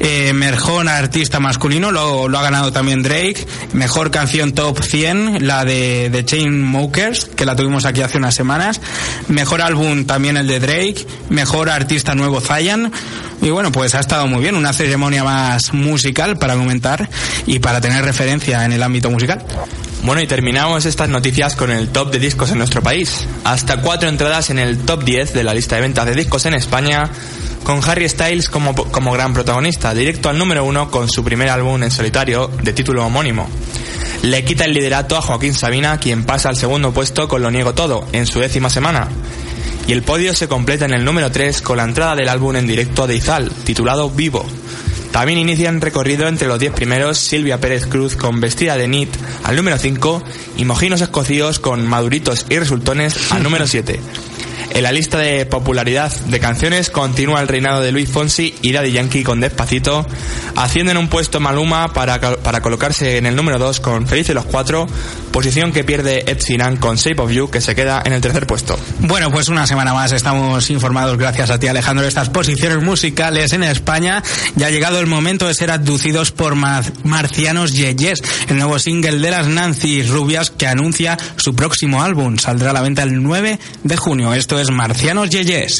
Eh, 0.03 0.33
mejor 0.33 0.89
artista 0.89 1.39
masculino 1.39 1.91
lo, 1.91 2.27
lo, 2.27 2.39
ha 2.39 2.41
ganado 2.41 2.73
también 2.73 3.03
Drake. 3.03 3.45
Mejor 3.73 4.09
canción 4.09 4.51
top 4.51 4.81
100, 4.81 5.45
la 5.45 5.63
de, 5.63 6.09
de 6.09 6.25
Chainsmokers, 6.25 7.25
que 7.25 7.45
la 7.45 7.55
tuvimos 7.55 7.85
aquí 7.85 8.01
hace 8.01 8.17
unas 8.17 8.33
semanas. 8.33 8.81
Mejor 9.27 9.61
álbum 9.61 10.05
también 10.05 10.37
el 10.37 10.47
de 10.47 10.59
Drake. 10.59 11.05
Mejor 11.29 11.69
artista 11.69 12.15
nuevo 12.15 12.41
Zayan. 12.41 12.91
Y 13.43 13.51
bueno, 13.51 13.71
pues 13.71 13.93
ha 13.93 13.99
estado 13.99 14.25
muy 14.25 14.41
bien, 14.41 14.55
una 14.55 14.73
ceremonia 14.73 15.23
más 15.23 15.71
musical 15.71 16.37
para 16.39 16.55
comentar 16.55 17.07
y 17.45 17.59
para 17.59 17.79
tener 17.79 18.03
referencia 18.03 18.65
en 18.65 18.73
el 18.73 18.81
ámbito 18.81 19.11
musical. 19.11 19.45
Bueno, 20.03 20.19
y 20.19 20.25
terminamos 20.25 20.87
estas 20.87 21.09
noticias 21.09 21.55
con 21.55 21.69
el 21.69 21.89
top 21.89 22.11
de 22.11 22.17
discos 22.17 22.49
en 22.51 22.57
nuestro 22.57 22.81
país. 22.81 23.27
Hasta 23.43 23.77
cuatro 23.81 24.09
entradas 24.09 24.49
en 24.49 24.57
el 24.57 24.79
top 24.79 25.03
10 25.03 25.33
de 25.33 25.43
la 25.43 25.53
lista 25.53 25.75
de 25.75 25.81
ventas 25.81 26.07
de 26.07 26.15
discos 26.15 26.47
en 26.47 26.55
España, 26.55 27.09
con 27.63 27.81
Harry 27.87 28.07
Styles 28.09 28.49
como, 28.49 28.73
como 28.73 29.11
gran 29.11 29.33
protagonista, 29.33 29.93
directo 29.93 30.29
al 30.29 30.37
número 30.37 30.63
uno 30.63 30.89
con 30.89 31.09
su 31.09 31.23
primer 31.23 31.49
álbum 31.49 31.81
en 31.83 31.91
solitario 31.91 32.49
de 32.61 32.73
título 32.73 33.05
homónimo. 33.05 33.49
Le 34.23 34.43
quita 34.45 34.65
el 34.65 34.73
liderato 34.73 35.17
a 35.17 35.21
Joaquín 35.21 35.53
Sabina, 35.53 35.97
quien 35.99 36.25
pasa 36.25 36.49
al 36.49 36.57
segundo 36.57 36.93
puesto 36.93 37.27
con 37.27 37.41
Lo 37.41 37.49
Niego 37.49 37.73
Todo, 37.73 38.07
en 38.11 38.27
su 38.27 38.39
décima 38.39 38.69
semana. 38.69 39.07
Y 39.87 39.93
el 39.93 40.03
podio 40.03 40.35
se 40.35 40.47
completa 40.47 40.85
en 40.85 40.93
el 40.93 41.03
número 41.03 41.31
3 41.31 41.61
con 41.61 41.77
la 41.77 41.83
entrada 41.83 42.15
del 42.15 42.29
álbum 42.29 42.55
en 42.55 42.67
directo 42.67 43.07
de 43.07 43.15
Izal, 43.15 43.49
titulado 43.49 44.09
Vivo. 44.09 44.45
También 45.11 45.39
inician 45.39 45.81
recorrido 45.81 46.27
entre 46.27 46.47
los 46.47 46.59
10 46.59 46.73
primeros 46.73 47.17
Silvia 47.17 47.59
Pérez 47.59 47.85
Cruz 47.85 48.15
con 48.15 48.39
Vestida 48.39 48.77
de 48.77 48.87
Nit 48.87 49.09
al 49.43 49.57
número 49.57 49.77
5 49.77 50.23
y 50.57 50.65
Mojinos 50.65 51.01
Escocíos 51.01 51.59
con 51.59 51.85
Maduritos 51.85 52.45
y 52.49 52.59
Resultones 52.59 53.31
al 53.31 53.43
número 53.43 53.67
7. 53.67 53.99
En 54.73 54.83
la 54.83 54.91
lista 54.93 55.17
de 55.17 55.45
popularidad 55.45 56.11
de 56.11 56.39
canciones 56.39 56.89
continúa 56.89 57.41
el 57.41 57.49
reinado 57.49 57.81
de 57.81 57.91
Luis 57.91 58.09
Fonsi 58.09 58.55
y 58.61 58.71
Daddy 58.71 58.93
Yankee 58.93 59.23
con 59.23 59.41
Despacito, 59.41 60.07
haciendo 60.55 60.91
en 60.91 60.97
un 60.97 61.09
puesto 61.09 61.41
Maluma 61.41 61.93
para, 61.93 62.19
para 62.19 62.61
colocarse 62.61 63.17
en 63.17 63.25
el 63.25 63.35
número 63.35 63.59
2 63.59 63.81
con 63.81 64.07
Felices 64.07 64.33
los 64.33 64.45
Cuatro, 64.45 64.87
posición 65.31 65.73
que 65.73 65.83
pierde 65.83 66.23
Ed 66.25 66.39
Sheeran 66.39 66.77
con 66.77 66.95
Shape 66.95 67.21
of 67.21 67.31
You, 67.31 67.49
que 67.49 67.59
se 67.59 67.75
queda 67.75 68.01
en 68.05 68.13
el 68.13 68.21
tercer 68.21 68.47
puesto. 68.47 68.79
Bueno, 68.99 69.29
pues 69.29 69.49
una 69.49 69.67
semana 69.67 69.93
más 69.93 70.13
estamos 70.13 70.69
informados 70.69 71.17
gracias 71.17 71.49
a 71.49 71.59
ti 71.59 71.67
Alejandro 71.67 72.03
de 72.03 72.09
estas 72.09 72.29
posiciones 72.29 72.81
musicales 72.81 73.51
en 73.51 73.63
España. 73.63 74.23
Ya 74.55 74.67
ha 74.67 74.71
llegado 74.71 74.99
el 74.99 75.07
momento 75.07 75.47
de 75.47 75.53
ser 75.53 75.71
abducidos 75.71 76.31
por 76.31 76.55
Mar 76.55 76.85
Marcianos 77.03 77.73
Yeyes, 77.73 78.23
el 78.47 78.57
nuevo 78.57 78.79
single 78.79 79.19
de 79.19 79.31
las 79.31 79.47
Nancy 79.47 80.03
Rubias 80.03 80.49
que 80.49 80.67
anuncia 80.67 81.17
su 81.35 81.55
próximo 81.55 82.01
álbum. 82.01 82.37
Saldrá 82.37 82.69
a 82.69 82.73
la 82.73 82.81
venta 82.81 83.03
el 83.03 83.21
9 83.21 83.59
de 83.83 83.97
junio. 83.97 84.33
Esto 84.33 84.60
Marcianos 84.69 85.29
Yeyes. 85.29 85.79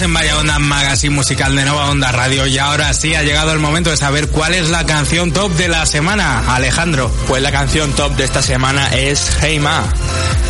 En 0.00 0.14
Vaya 0.14 0.38
Onda 0.38 0.58
Magazine 0.58 1.14
Musical 1.14 1.54
de 1.54 1.66
Nova 1.66 1.90
Onda 1.90 2.10
Radio 2.12 2.46
y 2.46 2.56
ahora 2.56 2.94
sí 2.94 3.14
ha 3.14 3.22
llegado 3.22 3.52
el 3.52 3.58
momento 3.58 3.90
de 3.90 3.98
saber 3.98 4.28
cuál 4.28 4.54
es 4.54 4.70
la 4.70 4.86
canción 4.86 5.32
top 5.32 5.52
de 5.52 5.68
la 5.68 5.84
semana. 5.84 6.54
Alejandro. 6.54 7.10
Pues 7.28 7.42
la 7.42 7.52
canción 7.52 7.92
top 7.92 8.16
de 8.16 8.24
esta 8.24 8.40
semana 8.40 8.88
es 8.88 9.30
Hey 9.42 9.60
Ma. 9.60 9.84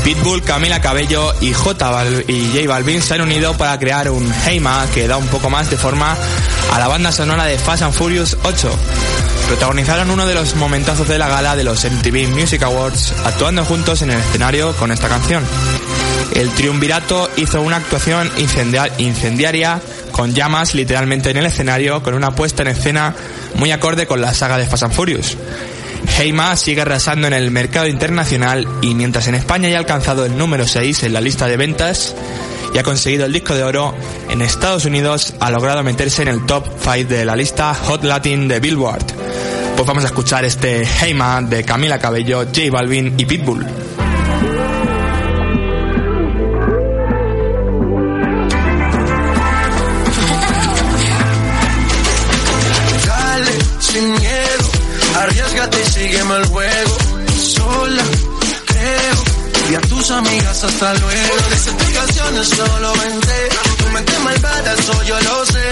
Pitbull, 0.04 0.44
Camila 0.44 0.80
Cabello 0.80 1.34
y 1.40 1.52
J 1.52 2.04
y 2.28 2.52
J 2.52 2.68
Balvin 2.68 3.02
se 3.02 3.14
han 3.14 3.22
unido 3.22 3.56
para 3.56 3.76
crear 3.80 4.10
un 4.10 4.32
Hey 4.44 4.60
Ma 4.60 4.86
que 4.94 5.08
da 5.08 5.16
un 5.16 5.26
poco 5.26 5.50
más 5.50 5.68
de 5.70 5.76
forma 5.76 6.16
a 6.72 6.78
la 6.78 6.86
banda 6.86 7.10
sonora 7.10 7.44
de 7.44 7.58
Fast 7.58 7.82
and 7.82 7.94
Furious 7.94 8.36
8. 8.44 8.78
Protagonizaron 9.48 10.08
uno 10.10 10.24
de 10.24 10.34
los 10.34 10.54
momentazos 10.54 11.08
de 11.08 11.18
la 11.18 11.26
gala 11.26 11.56
de 11.56 11.64
los 11.64 11.84
MTV 11.84 12.28
Music 12.28 12.62
Awards 12.62 13.12
actuando 13.24 13.64
juntos 13.64 14.02
en 14.02 14.12
el 14.12 14.20
escenario 14.20 14.72
con 14.76 14.92
esta 14.92 15.08
canción. 15.08 15.44
El 16.34 16.50
triunvirato 16.50 17.30
hizo 17.36 17.60
una 17.62 17.76
actuación 17.76 18.30
incendiaria 18.36 19.80
con 20.12 20.34
llamas 20.34 20.74
literalmente 20.74 21.30
en 21.30 21.36
el 21.36 21.46
escenario 21.46 22.02
con 22.02 22.14
una 22.14 22.34
puesta 22.34 22.62
en 22.62 22.68
escena 22.68 23.14
muy 23.54 23.70
acorde 23.70 24.06
con 24.06 24.20
la 24.20 24.34
saga 24.34 24.58
de 24.58 24.66
Fast 24.66 24.84
and 24.84 24.94
Furious. 24.94 25.36
Heima 26.18 26.56
sigue 26.56 26.82
arrasando 26.82 27.26
en 27.26 27.32
el 27.32 27.50
mercado 27.50 27.86
internacional 27.86 28.66
y 28.80 28.94
mientras 28.94 29.28
en 29.28 29.34
España 29.34 29.68
ya 29.68 29.76
ha 29.76 29.80
alcanzado 29.80 30.24
el 30.24 30.36
número 30.36 30.66
6 30.66 31.04
en 31.04 31.12
la 31.12 31.20
lista 31.20 31.46
de 31.46 31.56
ventas 31.56 32.14
y 32.74 32.78
ha 32.78 32.82
conseguido 32.82 33.26
el 33.26 33.32
disco 33.32 33.54
de 33.54 33.64
oro, 33.64 33.94
en 34.30 34.40
Estados 34.40 34.84
Unidos 34.84 35.34
ha 35.40 35.50
logrado 35.50 35.82
meterse 35.82 36.22
en 36.22 36.28
el 36.28 36.46
top 36.46 36.66
5 36.82 37.08
de 37.08 37.24
la 37.24 37.36
lista 37.36 37.74
Hot 37.74 38.04
Latin 38.04 38.48
de 38.48 38.60
Billboard. 38.60 39.04
Pues 39.76 39.86
vamos 39.86 40.04
a 40.04 40.08
escuchar 40.08 40.44
este 40.44 40.82
Heima 40.82 41.42
de 41.42 41.64
Camila 41.64 41.98
Cabello, 41.98 42.44
J 42.44 42.70
Balvin 42.70 43.14
y 43.18 43.26
Pitbull. 43.26 43.66
Sígueme 56.02 56.36
el 56.36 56.46
juego. 56.46 56.96
Sola, 57.54 58.04
creo. 58.66 59.18
Y 59.70 59.74
a 59.74 59.80
tus 59.82 60.10
amigas 60.10 60.64
hasta 60.64 60.94
luego. 60.94 61.34
Las 61.50 61.66
explicaciones 61.66 62.48
solo 62.48 62.92
vente. 63.02 63.36
Tu 63.78 63.86
mente 63.90 64.18
malvada, 64.18 64.72
eso 64.74 65.02
yo 65.04 65.20
lo 65.20 65.46
sé. 65.46 65.66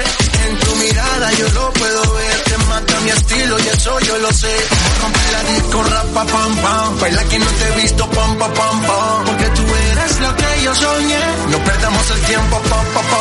En 0.45 0.59
tu 0.59 0.75
mirada 0.77 1.33
yo 1.33 1.49
lo 1.51 1.73
puedo 1.73 2.15
ver. 2.15 2.41
Te 2.45 2.57
mata 2.71 3.01
mi 3.01 3.11
estilo 3.11 3.59
y 3.59 3.69
eso 3.69 4.01
yo 4.01 4.19
lo 4.19 4.33
sé. 4.33 4.55
Rompe 5.03 5.21
la 5.33 5.43
disco, 5.53 5.83
rapa, 5.83 6.25
pam, 6.33 6.57
pam. 6.63 7.01
Baila 7.01 7.25
que 7.25 7.39
no 7.39 7.51
te 7.59 7.65
he 7.69 7.83
visto, 7.83 8.11
pam, 8.11 8.39
pam, 8.39 8.53
pam, 8.53 8.83
pam. 8.83 9.25
Porque 9.27 9.47
tú 9.57 9.63
eres 9.91 10.21
lo 10.21 10.37
que 10.37 10.63
yo 10.65 10.75
soñé. 10.75 11.23
No 11.51 11.59
perdamos 11.65 12.11
el 12.11 12.21
tiempo, 12.23 12.57
pam, 12.71 12.87
pam, 12.95 13.07
pam. 13.13 13.20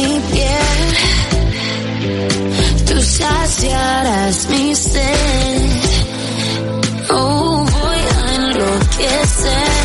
mi 0.00 0.20
piel, 0.32 0.78
tú 2.86 3.00
saciarás 3.02 4.48
mi 4.48 4.74
sed. 4.74 5.70
Oh, 7.10 7.64
voy 7.64 8.00
a 8.16 8.34
enloquecer. 8.34 9.79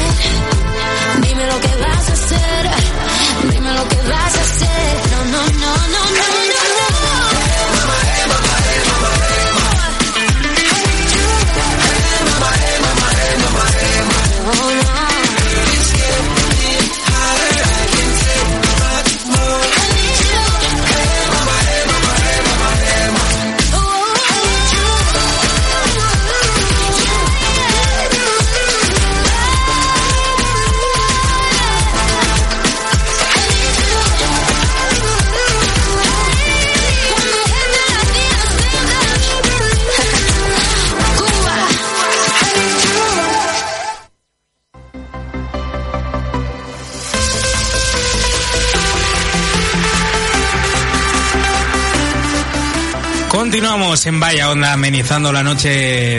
En 54.03 54.19
Vaya 54.19 54.49
Onda 54.49 54.73
amenizando 54.73 55.31
la 55.31 55.41
noche 55.41 55.69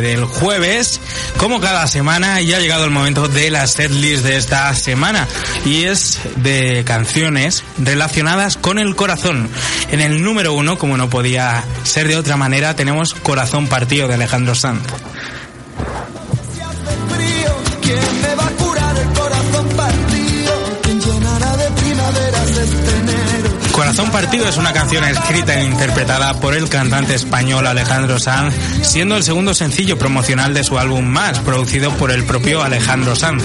del 0.00 0.24
jueves. 0.24 0.98
Como 1.36 1.60
cada 1.60 1.86
semana 1.86 2.40
ya 2.40 2.56
ha 2.56 2.60
llegado 2.60 2.86
el 2.86 2.90
momento 2.90 3.28
de 3.28 3.50
la 3.50 3.66
setlist 3.66 4.24
de 4.24 4.38
esta 4.38 4.74
semana 4.74 5.28
y 5.66 5.84
es 5.84 6.18
de 6.36 6.84
canciones 6.86 7.64
relacionadas 7.76 8.56
con 8.56 8.78
el 8.78 8.96
corazón. 8.96 9.50
En 9.90 10.00
el 10.00 10.22
número 10.22 10.54
uno, 10.54 10.78
como 10.78 10.96
no 10.96 11.10
podía 11.10 11.64
ser 11.82 12.08
de 12.08 12.16
otra 12.16 12.38
manera, 12.38 12.74
tenemos 12.74 13.12
Corazón 13.12 13.66
Partido 13.66 14.08
de 14.08 14.14
Alejandro 14.14 14.54
Sanz. 14.54 14.82
Es 24.44 24.58
una 24.58 24.72
canción 24.72 25.02
escrita 25.02 25.58
e 25.58 25.64
interpretada 25.64 26.34
por 26.34 26.54
el 26.54 26.68
cantante 26.68 27.14
español 27.14 27.66
Alejandro 27.66 28.18
Sanz, 28.18 28.54
siendo 28.82 29.16
el 29.16 29.24
segundo 29.24 29.54
sencillo 29.54 29.98
promocional 29.98 30.52
de 30.52 30.62
su 30.62 30.78
álbum 30.78 31.04
Más, 31.06 31.40
producido 31.40 31.90
por 31.92 32.10
el 32.10 32.22
propio 32.24 32.62
Alejandro 32.62 33.16
Sanz. 33.16 33.42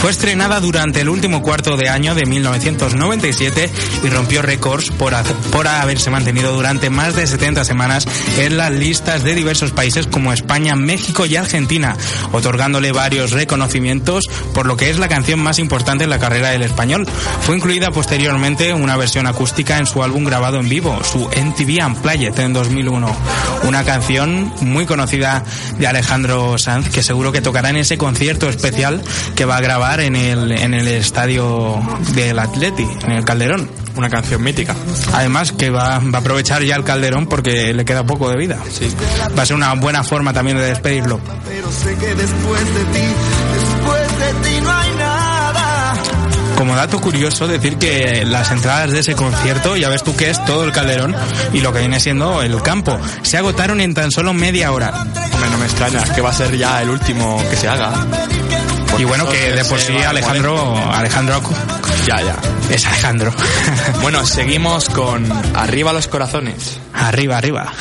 Fue 0.00 0.10
estrenada 0.10 0.58
durante 0.60 1.02
el 1.02 1.10
último 1.10 1.42
cuarto 1.42 1.76
de 1.76 1.90
año 1.90 2.14
de 2.14 2.24
1997 2.24 3.70
y 4.02 4.08
rompió 4.08 4.40
récords 4.40 4.90
por, 4.90 5.14
por 5.52 5.68
haberse 5.68 6.10
mantenido 6.10 6.52
durante 6.52 6.88
más 6.88 7.14
de 7.14 7.26
70 7.26 7.64
semanas 7.64 8.08
en 8.38 8.56
las 8.56 8.72
listas 8.72 9.22
de 9.22 9.34
diversos 9.34 9.72
países 9.72 10.06
como 10.06 10.32
España, 10.32 10.74
México 10.74 11.26
y 11.26 11.36
Argentina, 11.36 11.96
otorgándole 12.32 12.92
varios 12.92 13.32
reconocimientos 13.32 14.24
por 14.54 14.66
lo 14.66 14.76
que 14.76 14.88
es 14.88 14.98
la 14.98 15.08
canción 15.08 15.38
más 15.38 15.58
importante 15.58 16.04
en 16.04 16.10
la 16.10 16.18
carrera 16.18 16.48
del 16.48 16.62
español. 16.62 17.06
Fue 17.42 17.56
incluida 17.56 17.90
posteriormente 17.90 18.72
una 18.72 18.96
versión 18.96 19.26
acústica 19.26 19.76
en 19.76 19.86
su 19.86 20.02
álbum 20.02 20.29
grabado 20.30 20.60
en 20.60 20.68
vivo, 20.68 20.96
su 21.02 21.18
MTV 21.18 21.84
Unplugged 21.84 22.38
en 22.38 22.52
2001. 22.52 23.16
Una 23.64 23.82
canción 23.82 24.52
muy 24.60 24.86
conocida 24.86 25.42
de 25.76 25.88
Alejandro 25.88 26.56
Sanz 26.56 26.88
que 26.88 27.02
seguro 27.02 27.32
que 27.32 27.40
tocará 27.40 27.70
en 27.70 27.76
ese 27.76 27.98
concierto 27.98 28.48
especial 28.48 29.02
que 29.34 29.44
va 29.44 29.56
a 29.56 29.60
grabar 29.60 29.98
en 29.98 30.14
el, 30.14 30.52
en 30.52 30.72
el 30.72 30.86
estadio 30.86 31.82
del 32.14 32.38
Atleti, 32.38 32.86
en 33.02 33.10
el 33.10 33.24
Calderón. 33.24 33.68
Una 33.96 34.08
canción 34.08 34.40
mítica. 34.40 34.76
Además 35.14 35.50
que 35.50 35.68
va, 35.70 35.98
va, 35.98 36.18
a 36.18 36.20
aprovechar 36.20 36.62
ya 36.62 36.76
el 36.76 36.84
Calderón 36.84 37.26
porque 37.26 37.74
le 37.74 37.84
queda 37.84 38.04
poco 38.04 38.30
de 38.30 38.36
vida. 38.36 38.56
Sí. 38.70 38.88
Va 39.36 39.42
a 39.42 39.46
ser 39.46 39.56
una 39.56 39.74
buena 39.74 40.04
forma 40.04 40.32
también 40.32 40.58
de 40.58 40.66
despedirlo. 40.66 41.18
Pero 41.44 41.72
sé 41.72 41.96
que 41.96 42.14
después 42.14 42.74
de 42.74 42.84
ti, 42.84 43.06
después 43.52 44.18
de 44.20 44.48
ti 44.48 44.60
no. 44.62 44.79
Como 46.60 46.76
dato 46.76 47.00
curioso, 47.00 47.48
decir 47.48 47.78
que 47.78 48.22
las 48.26 48.50
entradas 48.50 48.90
de 48.90 49.00
ese 49.00 49.14
concierto, 49.14 49.78
ya 49.78 49.88
ves 49.88 50.02
tú 50.04 50.14
que 50.14 50.28
es 50.28 50.44
todo 50.44 50.62
el 50.64 50.72
Calderón 50.72 51.16
y 51.54 51.60
lo 51.62 51.72
que 51.72 51.78
viene 51.78 51.98
siendo 52.00 52.42
el 52.42 52.60
campo, 52.60 53.00
se 53.22 53.38
agotaron 53.38 53.80
en 53.80 53.94
tan 53.94 54.10
solo 54.10 54.34
media 54.34 54.70
hora. 54.70 54.90
Hombre, 54.90 55.50
no 55.50 55.56
me 55.56 55.64
extraña, 55.64 56.02
es 56.02 56.10
que 56.10 56.20
va 56.20 56.28
a 56.28 56.34
ser 56.34 56.54
ya 56.58 56.82
el 56.82 56.90
último 56.90 57.42
que 57.48 57.56
se 57.56 57.66
haga. 57.66 57.94
Y 58.98 59.04
bueno, 59.04 59.26
que 59.30 59.52
de 59.52 59.64
por 59.64 59.80
sí 59.80 59.96
Alejandro, 60.06 60.76
Alejandro 60.92 61.40
Ya, 62.06 62.20
ya. 62.20 62.36
es 62.70 62.86
Alejandro. 62.86 63.32
Bueno, 64.02 64.26
seguimos 64.26 64.90
con 64.90 65.26
Arriba 65.56 65.94
los 65.94 66.08
corazones. 66.08 66.78
arriba, 66.92 67.38
arriba. 67.38 67.72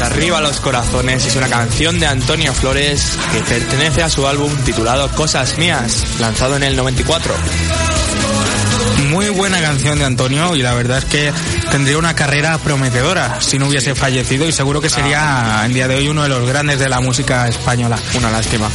Pues 0.00 0.12
Arriba 0.12 0.40
los 0.40 0.60
corazones 0.60 1.26
es 1.26 1.36
una 1.36 1.48
canción 1.48 2.00
de 2.00 2.06
Antonio 2.06 2.54
Flores 2.54 3.18
que 3.34 3.40
pertenece 3.40 4.02
a 4.02 4.08
su 4.08 4.26
álbum 4.26 4.50
titulado 4.64 5.10
Cosas 5.10 5.58
Mías, 5.58 6.18
lanzado 6.18 6.56
en 6.56 6.62
el 6.62 6.74
94. 6.74 7.34
Muy 9.10 9.28
buena 9.28 9.60
canción 9.60 9.98
de 9.98 10.06
Antonio 10.06 10.56
y 10.56 10.62
la 10.62 10.72
verdad 10.72 10.98
es 10.98 11.04
que 11.04 11.34
tendría 11.70 11.98
una 11.98 12.14
carrera 12.14 12.56
prometedora 12.56 13.42
si 13.42 13.58
no 13.58 13.68
hubiese 13.68 13.94
fallecido 13.94 14.48
y 14.48 14.52
seguro 14.52 14.80
que 14.80 14.88
sería 14.88 15.60
en 15.66 15.74
día 15.74 15.86
de 15.86 15.96
hoy 15.96 16.08
uno 16.08 16.22
de 16.22 16.30
los 16.30 16.48
grandes 16.48 16.78
de 16.78 16.88
la 16.88 17.00
música 17.00 17.46
española. 17.46 17.98
Una 18.16 18.30
lástima. 18.30 18.70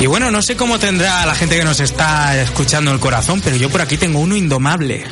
Y 0.00 0.06
bueno, 0.06 0.30
no 0.30 0.40
sé 0.40 0.56
cómo 0.56 0.78
tendrá 0.78 1.26
la 1.26 1.34
gente 1.34 1.58
que 1.58 1.64
nos 1.64 1.80
está 1.80 2.40
escuchando 2.40 2.92
el 2.92 2.98
corazón, 2.98 3.42
pero 3.44 3.56
yo 3.56 3.68
por 3.68 3.82
aquí 3.82 3.98
tengo 3.98 4.20
uno 4.20 4.34
indomable. 4.34 5.04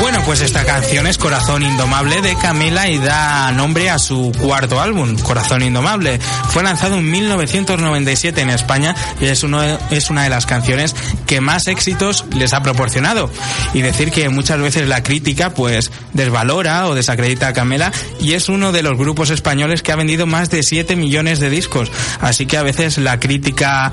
Bueno, 0.00 0.20
pues 0.26 0.42
esta 0.42 0.64
canción 0.64 1.06
es 1.06 1.18
Corazón 1.18 1.62
Indomable 1.62 2.20
de 2.20 2.36
Camela 2.36 2.88
y 2.88 2.98
da 2.98 3.52
nombre 3.52 3.88
a 3.88 3.98
su 3.98 4.32
cuarto 4.38 4.80
álbum, 4.80 5.16
Corazón 5.18 5.62
Indomable. 5.62 6.18
Fue 6.50 6.62
lanzado 6.62 6.98
en 6.98 7.10
1997 7.10 8.40
en 8.40 8.50
España 8.50 8.94
y 9.20 9.26
es, 9.26 9.42
uno 9.44 9.62
es 9.62 10.10
una 10.10 10.24
de 10.24 10.30
las 10.30 10.46
canciones 10.46 10.94
que 11.26 11.40
más 11.40 11.68
éxitos 11.68 12.26
les 12.34 12.52
ha 12.52 12.62
proporcionado. 12.62 13.30
Y 13.72 13.80
decir 13.80 14.10
que 14.10 14.28
muchas 14.28 14.60
veces 14.60 14.88
la 14.88 15.02
crítica 15.02 15.54
pues 15.54 15.90
desvalora 16.12 16.86
o 16.88 16.94
desacredita 16.94 17.48
a 17.48 17.52
Camela 17.52 17.90
y 18.20 18.34
es 18.34 18.48
uno 18.48 18.72
de 18.72 18.82
los 18.82 18.98
grupos 18.98 19.30
españoles 19.30 19.82
que 19.82 19.92
ha 19.92 19.96
vendido 19.96 20.26
más 20.26 20.50
de 20.50 20.62
7 20.62 20.96
millones 20.96 21.40
de 21.40 21.50
discos. 21.50 21.90
Así 22.20 22.46
que 22.46 22.58
a 22.58 22.62
veces 22.62 22.98
la 22.98 23.20
crítica 23.20 23.92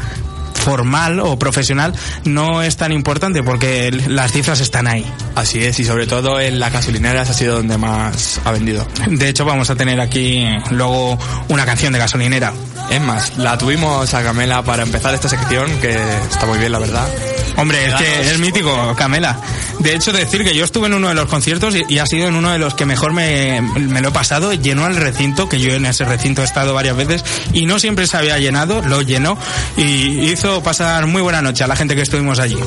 formal 0.61 1.19
o 1.19 1.37
profesional 1.37 1.93
no 2.23 2.61
es 2.61 2.77
tan 2.77 2.91
importante 2.91 3.43
porque 3.43 3.91
las 4.07 4.31
cifras 4.31 4.61
están 4.61 4.87
ahí. 4.87 5.05
Así 5.35 5.63
es, 5.63 5.79
y 5.79 5.85
sobre 5.85 6.07
todo 6.07 6.39
en 6.39 6.59
la 6.59 6.69
gasolinera 6.69 7.21
ha 7.21 7.25
sido 7.25 7.55
donde 7.55 7.77
más 7.77 8.39
ha 8.45 8.51
vendido. 8.51 8.87
De 9.07 9.29
hecho, 9.29 9.43
vamos 9.43 9.69
a 9.69 9.75
tener 9.75 9.99
aquí 9.99 10.45
luego 10.69 11.17
una 11.49 11.65
canción 11.65 11.93
de 11.93 11.99
gasolinera. 11.99 12.53
Es 12.91 12.99
más, 12.99 13.37
la 13.37 13.57
tuvimos 13.57 14.13
a 14.13 14.21
Camela 14.21 14.63
para 14.63 14.83
empezar 14.83 15.13
esta 15.13 15.29
sección, 15.29 15.79
que 15.79 15.97
está 16.29 16.45
muy 16.45 16.59
bien, 16.59 16.73
la 16.73 16.79
verdad. 16.79 17.07
Hombre, 17.55 17.85
es 17.85 17.93
que 17.93 18.21
es 18.21 18.37
mítico, 18.37 18.93
Camela. 18.97 19.39
De 19.79 19.95
hecho, 19.95 20.11
decir 20.11 20.43
que 20.43 20.53
yo 20.53 20.65
estuve 20.65 20.87
en 20.87 20.95
uno 20.95 21.07
de 21.07 21.13
los 21.13 21.27
conciertos 21.27 21.73
y, 21.73 21.85
y 21.87 21.99
ha 21.99 22.05
sido 22.05 22.27
en 22.27 22.35
uno 22.35 22.51
de 22.51 22.57
los 22.59 22.73
que 22.73 22.85
mejor 22.85 23.13
me, 23.13 23.61
me 23.61 24.01
lo 24.01 24.09
he 24.09 24.11
pasado. 24.11 24.51
Llenó 24.53 24.87
el 24.87 24.97
recinto, 24.97 25.47
que 25.47 25.57
yo 25.61 25.73
en 25.73 25.85
ese 25.85 26.03
recinto 26.03 26.41
he 26.41 26.45
estado 26.45 26.73
varias 26.73 26.97
veces 26.97 27.23
y 27.53 27.65
no 27.65 27.79
siempre 27.79 28.07
se 28.07 28.17
había 28.17 28.37
llenado, 28.39 28.81
lo 28.81 29.01
llenó 29.01 29.37
y 29.77 30.29
hizo 30.29 30.61
pasar 30.61 31.07
muy 31.07 31.21
buena 31.21 31.41
noche 31.41 31.63
a 31.63 31.67
la 31.67 31.77
gente 31.77 31.95
que 31.95 32.01
estuvimos 32.01 32.39
allí. 32.39 32.57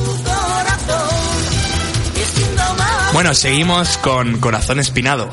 Bueno, 3.13 3.35
seguimos 3.35 3.99
con 3.99 4.39
Corazón 4.39 4.79
Espinado. 4.79 5.29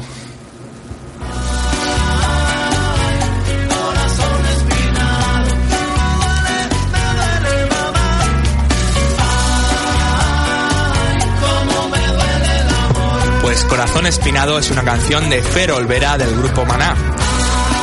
Corazón 13.73 14.05
Espinado 14.07 14.59
es 14.59 14.71
una 14.71 14.83
canción 14.83 15.31
de 15.31 15.43
Fer 15.43 15.73
Olvera 15.73 16.19
del 16.19 16.37
grupo 16.37 16.67
Maná. 16.67 16.95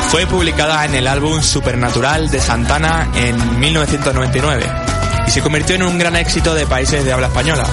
Fue 0.10 0.28
publicada 0.28 0.86
en 0.86 0.94
el 0.94 1.08
álbum 1.08 1.42
Supernatural 1.42 2.30
de 2.30 2.40
Santana 2.40 3.10
en 3.16 3.60
1999 3.60 4.72
y 5.26 5.32
se 5.32 5.42
convirtió 5.42 5.76
en 5.76 5.82
un 5.82 5.98
gran 5.98 6.16
éxito 6.16 6.54
de 6.54 6.68
países 6.68 7.04
de 7.04 7.12
habla 7.12 7.26
española. 7.26 7.66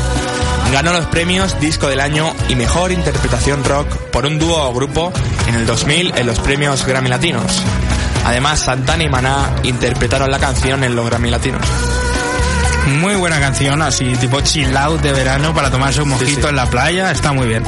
Ganó 0.72 0.94
los 0.94 1.04
premios 1.08 1.60
Disco 1.60 1.88
del 1.88 2.00
Año 2.00 2.34
y 2.48 2.54
Mejor 2.54 2.90
Interpretación 2.90 3.62
Rock 3.62 3.94
por 4.10 4.24
un 4.24 4.38
dúo 4.38 4.66
o 4.66 4.72
grupo 4.72 5.12
en 5.46 5.54
el 5.54 5.66
2000 5.66 6.14
en 6.16 6.26
los 6.26 6.40
premios 6.40 6.86
Grammy 6.86 7.10
Latinos. 7.10 7.62
Además, 8.24 8.60
Santana 8.60 9.04
y 9.04 9.10
Maná 9.10 9.56
interpretaron 9.62 10.30
la 10.30 10.38
canción 10.38 10.84
en 10.84 10.96
los 10.96 11.04
Grammy 11.04 11.28
Latinos. 11.28 11.66
Muy 12.86 13.16
buena 13.16 13.40
canción, 13.40 13.82
así 13.82 14.14
tipo 14.16 14.40
chill 14.40 14.74
out 14.74 15.02
de 15.02 15.12
verano 15.12 15.52
para 15.52 15.70
tomarse 15.70 16.00
un 16.00 16.08
mojito 16.08 16.42
sí. 16.42 16.48
en 16.48 16.56
la 16.56 16.66
playa, 16.70 17.10
está 17.10 17.32
muy 17.32 17.48
bien. 17.48 17.64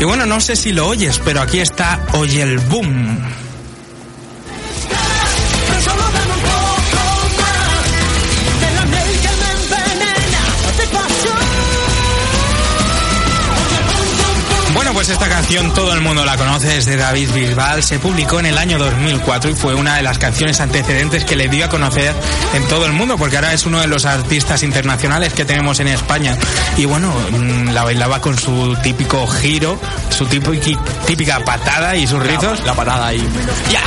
Y 0.00 0.04
bueno, 0.04 0.24
no 0.24 0.40
sé 0.40 0.56
si 0.56 0.72
lo 0.72 0.88
oyes, 0.88 1.20
pero 1.22 1.42
aquí 1.42 1.60
está 1.60 2.00
Oye 2.14 2.40
el 2.40 2.58
Boom. 2.58 3.49
Esta 15.10 15.28
canción 15.28 15.74
todo 15.74 15.92
el 15.92 16.00
mundo 16.00 16.24
la 16.24 16.36
conoce, 16.36 16.78
es 16.78 16.86
de 16.86 16.96
David 16.96 17.30
Bisbal, 17.32 17.82
se 17.82 17.98
publicó 17.98 18.38
en 18.38 18.46
el 18.46 18.58
año 18.58 18.78
2004 18.78 19.50
y 19.50 19.54
fue 19.54 19.74
una 19.74 19.96
de 19.96 20.02
las 20.02 20.18
canciones 20.18 20.60
antecedentes 20.60 21.24
que 21.24 21.34
le 21.34 21.48
dio 21.48 21.64
a 21.64 21.68
conocer 21.68 22.14
en 22.54 22.68
todo 22.68 22.86
el 22.86 22.92
mundo, 22.92 23.16
porque 23.18 23.36
ahora 23.36 23.52
es 23.52 23.66
uno 23.66 23.80
de 23.80 23.88
los 23.88 24.04
artistas 24.04 24.62
internacionales 24.62 25.32
que 25.32 25.44
tenemos 25.44 25.80
en 25.80 25.88
España. 25.88 26.36
Y 26.76 26.84
bueno, 26.84 27.12
mm, 27.30 27.70
la 27.70 27.84
bailaba 27.84 28.20
con 28.20 28.38
su 28.38 28.76
típico 28.82 29.26
giro, 29.26 29.80
su 30.10 30.26
típica, 30.26 31.40
patada 31.44 31.96
y 31.96 32.06
sus 32.06 32.22
rizos. 32.22 32.62
La 32.64 32.74
parada 32.74 33.08
ahí. 33.08 33.26
¡Ya! 33.70 33.82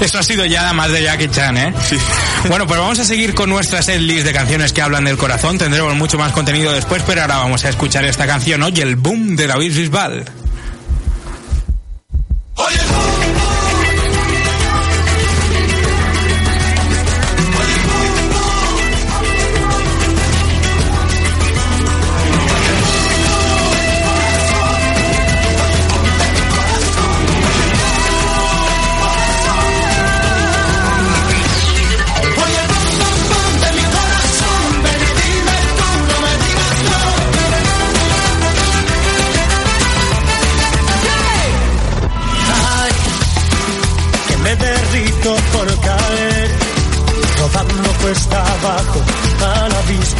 Eso 0.04 0.18
ha 0.18 0.22
sido 0.22 0.44
ya 0.44 0.72
más 0.72 0.90
de 0.90 1.02
Jackie 1.02 1.28
Chan, 1.28 1.56
¿eh? 1.56 1.74
Sí. 1.88 1.96
Bueno, 2.48 2.66
pues 2.66 2.80
vamos 2.80 2.98
a 2.98 3.04
seguir 3.04 3.34
con 3.34 3.50
nuestra 3.50 3.82
setlist 3.82 4.24
de 4.24 4.32
canciones 4.32 4.72
que 4.72 4.82
hablan 4.82 5.04
del 5.04 5.16
corazón. 5.16 5.58
Tendremos 5.58 5.94
mucho 5.94 6.18
más 6.18 6.32
contenido 6.32 6.72
después, 6.72 7.02
pero 7.06 7.22
ahora 7.22 7.36
vamos 7.36 7.64
a 7.64 7.68
escuchar 7.68 8.04
esta 8.04 8.26
canción, 8.26 8.62
Oye, 8.62 8.82
el 8.82 8.96
boom 8.96 9.36
de 9.36 9.46
David 9.46 9.69
Bisbal. 9.70 10.39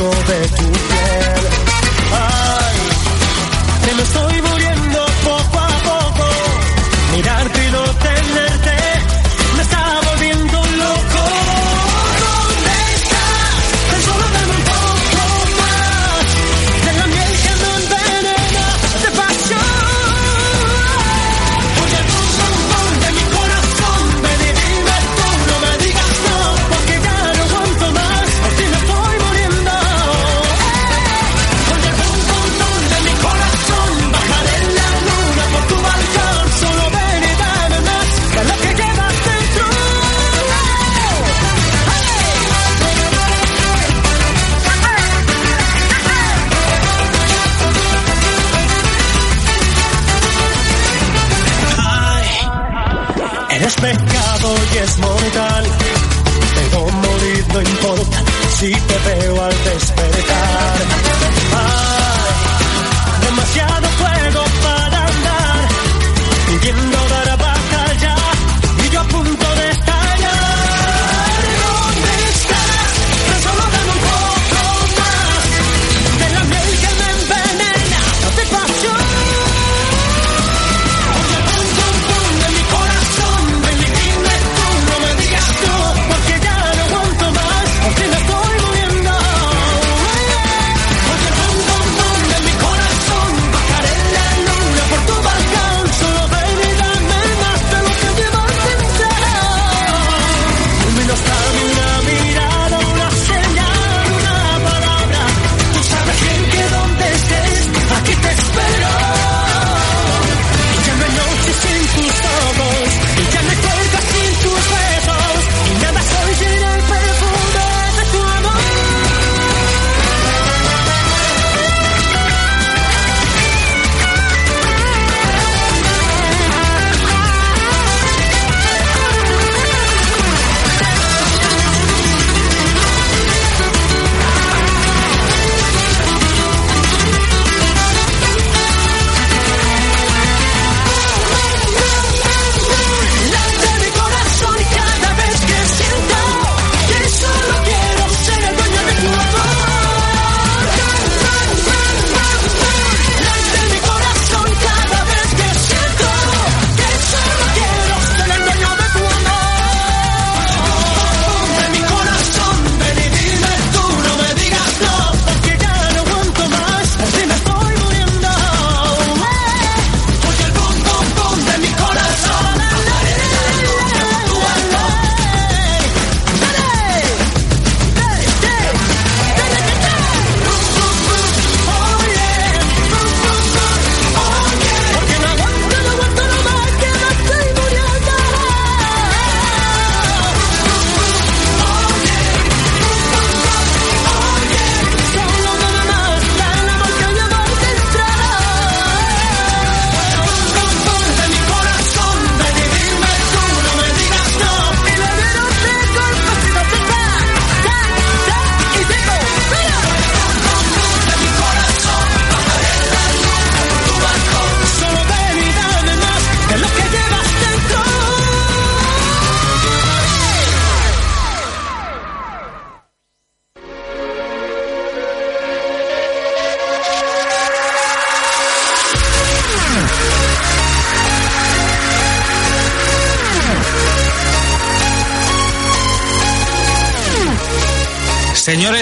de 0.01 0.49
tu 0.57 0.65
piel. 0.89 1.00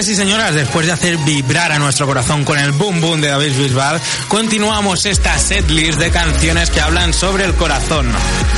Y 0.09 0.15
señoras, 0.15 0.55
después 0.55 0.87
de 0.87 0.91
hacer 0.91 1.17
vibrar 1.17 1.71
a 1.71 1.77
nuestro 1.77 2.07
corazón 2.07 2.43
con 2.43 2.57
el 2.57 2.71
boom 2.71 2.99
boom 2.99 3.21
de 3.21 3.27
David 3.27 3.55
Bisbal, 3.57 4.01
continuamos 4.27 5.05
esta 5.05 5.37
setlist 5.37 5.99
de 5.99 6.09
canciones 6.09 6.71
que 6.71 6.81
hablan 6.81 7.13
sobre 7.13 7.45
el 7.45 7.53
corazón. 7.53 8.07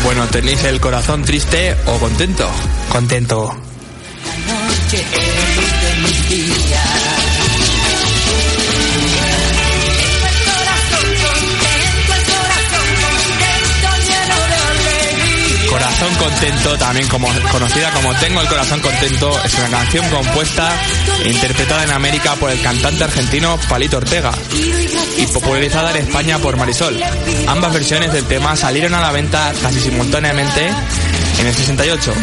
Bueno, 0.03 0.27
¿tenéis 0.27 0.63
el 0.63 0.79
corazón 0.79 1.23
triste 1.23 1.75
o 1.87 1.97
contento? 1.97 2.49
Contento. 2.89 3.55
Corazón 16.01 16.29
contento, 16.31 16.77
también 16.79 17.07
como 17.09 17.27
conocida 17.51 17.91
como 17.91 18.11
Tengo 18.15 18.41
el 18.41 18.47
corazón 18.47 18.79
contento, 18.79 19.39
es 19.43 19.53
una 19.53 19.69
canción 19.69 20.09
compuesta 20.09 20.71
e 21.23 21.29
interpretada 21.29 21.83
en 21.83 21.91
América 21.91 22.33
por 22.37 22.49
el 22.49 22.59
cantante 22.59 23.03
argentino 23.03 23.59
Palito 23.69 23.97
Ortega 23.97 24.31
y 25.15 25.27
popularizada 25.27 25.91
en 25.91 25.97
España 25.97 26.39
por 26.39 26.57
Marisol. 26.57 26.99
Ambas 27.45 27.73
versiones 27.73 28.11
del 28.13 28.25
tema 28.25 28.55
salieron 28.55 28.95
a 28.95 29.01
la 29.01 29.11
venta 29.11 29.53
casi 29.61 29.79
simultáneamente 29.79 30.71
en 31.37 31.45
el 31.45 31.53
68. 31.53 32.13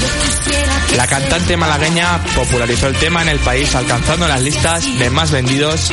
La 0.96 1.06
cantante 1.06 1.56
malagueña 1.56 2.22
popularizó 2.34 2.88
el 2.88 2.94
tema 2.96 3.22
en 3.22 3.28
el 3.28 3.38
país 3.38 3.74
alcanzando 3.74 4.26
las 4.26 4.42
listas 4.42 4.98
de 4.98 5.10
más 5.10 5.30
vendidos, 5.30 5.92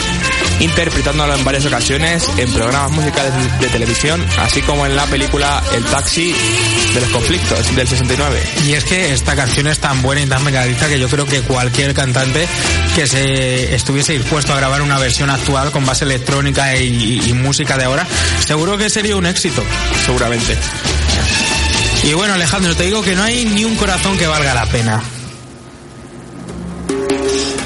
interpretándolo 0.60 1.36
en 1.36 1.44
varias 1.44 1.66
ocasiones 1.66 2.28
en 2.38 2.52
programas 2.52 2.92
musicales 2.92 3.32
de 3.60 3.68
televisión, 3.68 4.26
así 4.40 4.62
como 4.62 4.86
en 4.86 4.96
la 4.96 5.06
película 5.06 5.62
El 5.76 5.84
Taxi 5.86 6.34
de 6.94 7.02
los 7.02 7.10
conflictos 7.10 7.76
del 7.76 7.88
69. 7.88 8.42
Y 8.66 8.74
es 8.74 8.84
que 8.86 9.14
esta 9.14 9.36
canción 9.36 9.68
es 9.68 9.80
tan 9.80 10.02
buena 10.02 10.22
y 10.22 10.28
tan 10.28 10.44
pegadiza 10.44 10.88
que 10.88 11.00
yo 11.00 11.10
creo 11.10 11.26
que 11.26 11.42
cualquier 11.42 11.94
cantante 11.94 12.48
que 12.96 13.06
se 13.06 13.76
estuviese 13.76 14.14
dispuesto 14.14 14.54
a 14.54 14.58
grabar 14.58 14.82
una 14.82 14.98
versión 14.98 15.30
actual 15.30 15.72
con 15.72 15.86
base 15.86 16.06
electrónica 16.06 16.76
y, 16.76 17.22
y 17.26 17.34
música 17.34 17.78
de 17.78 17.84
ahora, 17.84 18.08
seguro 18.46 18.78
que 18.78 18.90
sería 18.90 19.16
un 19.16 19.26
éxito. 19.26 19.64
Seguramente. 20.06 20.58
Y 22.04 22.14
bueno, 22.14 22.34
Alejandro, 22.36 22.76
te 22.76 22.84
digo 22.84 23.02
que 23.02 23.16
no 23.16 23.24
hay 23.24 23.46
ni 23.46 23.66
un 23.66 23.76
corazón 23.76 24.18
que 24.18 24.28
valga 24.28 24.54
la 24.54 24.66
pena. 24.68 25.02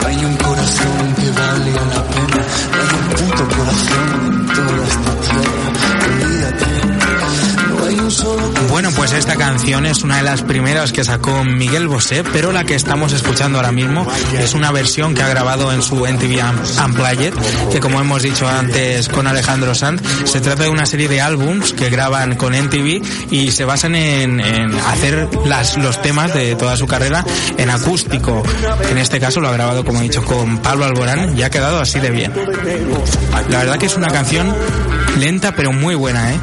Hay 0.05 0.15
un 0.25 0.37
corazón 0.37 1.15
que 1.15 1.29
valga 1.31 1.85
la 1.85 2.03
pena. 2.03 2.45
Hay 2.73 2.89
un 2.95 3.09
puto 3.09 3.57
corazón 3.57 4.31
en 4.31 4.47
toda 4.47 4.87
esta 4.87 5.08
Bueno, 8.69 8.91
pues 8.95 9.13
esta 9.13 9.35
canción 9.35 9.85
es 9.85 10.03
una 10.03 10.17
de 10.17 10.23
las 10.23 10.41
primeras 10.41 10.91
que 10.91 11.03
sacó 11.03 11.43
Miguel 11.43 11.87
Bosé, 11.87 12.23
pero 12.23 12.51
la 12.51 12.63
que 12.63 12.75
estamos 12.75 13.13
escuchando 13.13 13.57
ahora 13.57 13.71
mismo 13.71 14.05
es 14.37 14.53
una 14.53 14.71
versión 14.71 15.13
que 15.15 15.21
ha 15.21 15.29
grabado 15.29 15.71
en 15.71 15.81
su 15.81 15.95
MTV 15.95 16.41
Unplugged, 16.85 17.33
que 17.71 17.79
como 17.79 17.99
hemos 17.99 18.23
dicho 18.23 18.47
antes 18.47 19.09
con 19.09 19.27
Alejandro 19.27 19.73
Sanz, 19.75 20.01
se 20.25 20.41
trata 20.41 20.63
de 20.63 20.69
una 20.69 20.85
serie 20.85 21.07
de 21.07 21.21
álbums 21.21 21.73
que 21.73 21.89
graban 21.89 22.35
con 22.35 22.53
MTV 22.53 23.01
y 23.31 23.51
se 23.51 23.65
basan 23.65 23.95
en, 23.95 24.41
hacer 24.87 25.29
los 25.77 26.01
temas 26.01 26.33
de 26.33 26.55
toda 26.55 26.75
su 26.77 26.87
carrera 26.87 27.23
en 27.57 27.69
acústico. 27.69 28.43
En 28.89 28.97
este 28.97 29.19
caso 29.19 29.39
lo 29.39 29.49
ha 29.49 29.53
grabado, 29.53 29.85
como 29.85 29.99
he 29.99 30.03
dicho, 30.03 30.23
con 30.23 30.59
Pablo 30.59 30.85
Alborán 30.85 31.37
y 31.37 31.43
ha 31.43 31.49
quedado 31.49 31.79
así 31.79 31.99
de 31.99 32.11
bien. 32.11 32.33
La 33.49 33.59
verdad 33.59 33.77
que 33.77 33.85
es 33.85 33.95
una 33.95 34.07
canción 34.07 34.53
lenta 35.17 35.53
pero 35.55 35.71
muy 35.71 35.95
buena, 35.95 36.33
¿eh? 36.33 36.39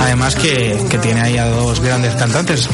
Además 0.00 0.36
que, 0.36 0.78
que 0.90 0.98
tiene 0.98 1.20
ahí 1.20 1.38
a 1.38 1.46
dos 1.46 1.80
grandes 1.80 2.14
cantantes. 2.14 2.68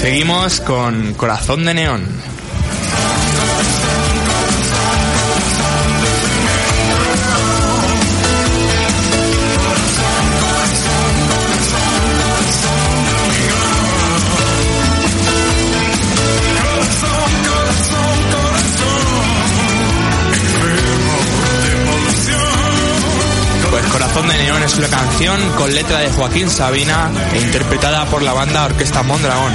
Seguimos 0.00 0.60
con 0.60 1.14
Corazón 1.14 1.64
de 1.64 1.74
Neón. 1.74 2.06
Corazón 24.14 24.36
de 24.36 24.44
Neón 24.44 24.62
es 24.62 24.76
una 24.76 24.86
canción 24.86 25.40
con 25.56 25.74
letra 25.74 25.98
de 25.98 26.08
Joaquín 26.08 26.48
Sabina 26.48 27.10
e 27.32 27.40
interpretada 27.40 28.04
por 28.06 28.22
la 28.22 28.32
banda 28.32 28.64
Orquesta 28.64 29.02
Mondragón, 29.02 29.52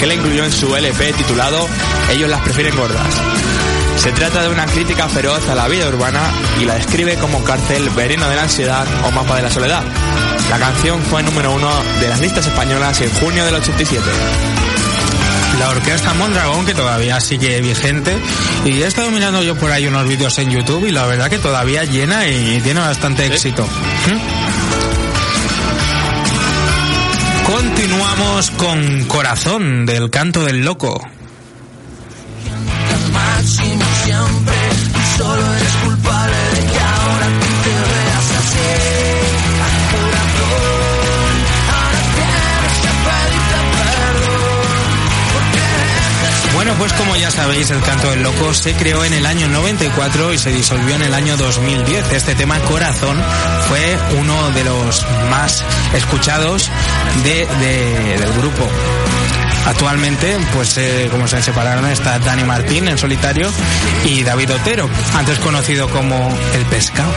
que, 0.00 0.06
la 0.06 0.14
incluyó 0.14 0.44
en 0.46 0.50
su 0.50 0.74
LP 0.74 1.12
titulado 1.12 1.68
Ellos 2.10 2.30
las 2.30 2.40
prefieren 2.40 2.74
gordas. 2.74 3.06
Se 3.96 4.10
trata 4.12 4.44
de 4.44 4.48
una 4.48 4.64
crítica 4.64 5.10
feroz 5.10 5.46
a 5.50 5.54
la 5.54 5.68
vida 5.68 5.88
urbana 5.88 6.22
y 6.58 6.64
la 6.64 6.76
describe 6.76 7.16
como 7.16 7.44
cárcel, 7.44 7.90
veneno 7.90 8.30
de 8.30 8.36
la 8.36 8.44
ansiedad 8.44 8.86
o 9.04 9.10
mapa 9.10 9.36
de 9.36 9.42
la 9.42 9.50
soledad. 9.50 9.82
La 10.48 10.58
canción 10.58 11.02
fue 11.02 11.22
número 11.22 11.52
uno 11.52 11.70
de 12.00 12.08
las 12.08 12.20
listas 12.20 12.46
españolas 12.46 12.98
en 13.02 13.10
junio 13.10 13.44
del 13.44 13.56
87. 13.56 14.02
La 15.62 15.70
orquesta 15.70 16.12
Mondragón, 16.14 16.66
que 16.66 16.74
todavía 16.74 17.20
sigue 17.20 17.60
vigente. 17.60 18.18
Y 18.64 18.82
he 18.82 18.86
estado 18.88 19.12
mirando 19.12 19.44
yo 19.44 19.54
por 19.54 19.70
ahí 19.70 19.86
unos 19.86 20.08
vídeos 20.08 20.36
en 20.40 20.50
YouTube 20.50 20.88
y 20.88 20.90
la 20.90 21.06
verdad 21.06 21.30
que 21.30 21.38
todavía 21.38 21.84
llena 21.84 22.26
y 22.26 22.60
tiene 22.62 22.80
bastante 22.80 23.26
éxito. 23.26 23.64
¿Mm? 23.64 24.18
Continuamos 27.52 28.50
con 28.50 29.04
Corazón 29.04 29.86
del 29.86 30.10
canto 30.10 30.44
del 30.44 30.64
loco. 30.64 31.00
máximo 33.12 33.84
siempre 34.04 34.56
y 34.98 35.16
solo 35.16 35.54
eres 35.54 35.72
culpable 35.84 36.36
de 36.36 36.72
que 36.72 36.81
pues 46.82 46.92
como 46.94 47.14
ya 47.14 47.30
sabéis, 47.30 47.70
el 47.70 47.80
canto 47.80 48.10
del 48.10 48.24
loco 48.24 48.52
se 48.52 48.74
creó 48.74 49.04
en 49.04 49.12
el 49.12 49.24
año 49.24 49.46
94 49.46 50.32
y 50.34 50.38
se 50.38 50.50
disolvió 50.50 50.96
en 50.96 51.02
el 51.02 51.14
año 51.14 51.36
2010. 51.36 52.10
Este 52.12 52.34
tema 52.34 52.58
Corazón 52.62 53.16
fue 53.68 53.96
uno 54.18 54.50
de 54.50 54.64
los 54.64 55.06
más 55.30 55.62
escuchados 55.94 56.68
de, 57.22 57.46
de- 57.60 58.18
del 58.18 58.32
grupo. 58.32 58.68
Actualmente, 59.66 60.36
pues 60.54 60.76
eh, 60.76 61.06
como 61.12 61.28
se 61.28 61.40
separaron, 61.40 61.86
está 61.86 62.18
Dani 62.18 62.42
Martín 62.42 62.88
en 62.88 62.98
solitario 62.98 63.48
y 64.04 64.24
David 64.24 64.52
Otero, 64.52 64.90
antes 65.14 65.38
conocido 65.38 65.88
como 65.88 66.36
El 66.52 66.64
Pescado. 66.64 67.12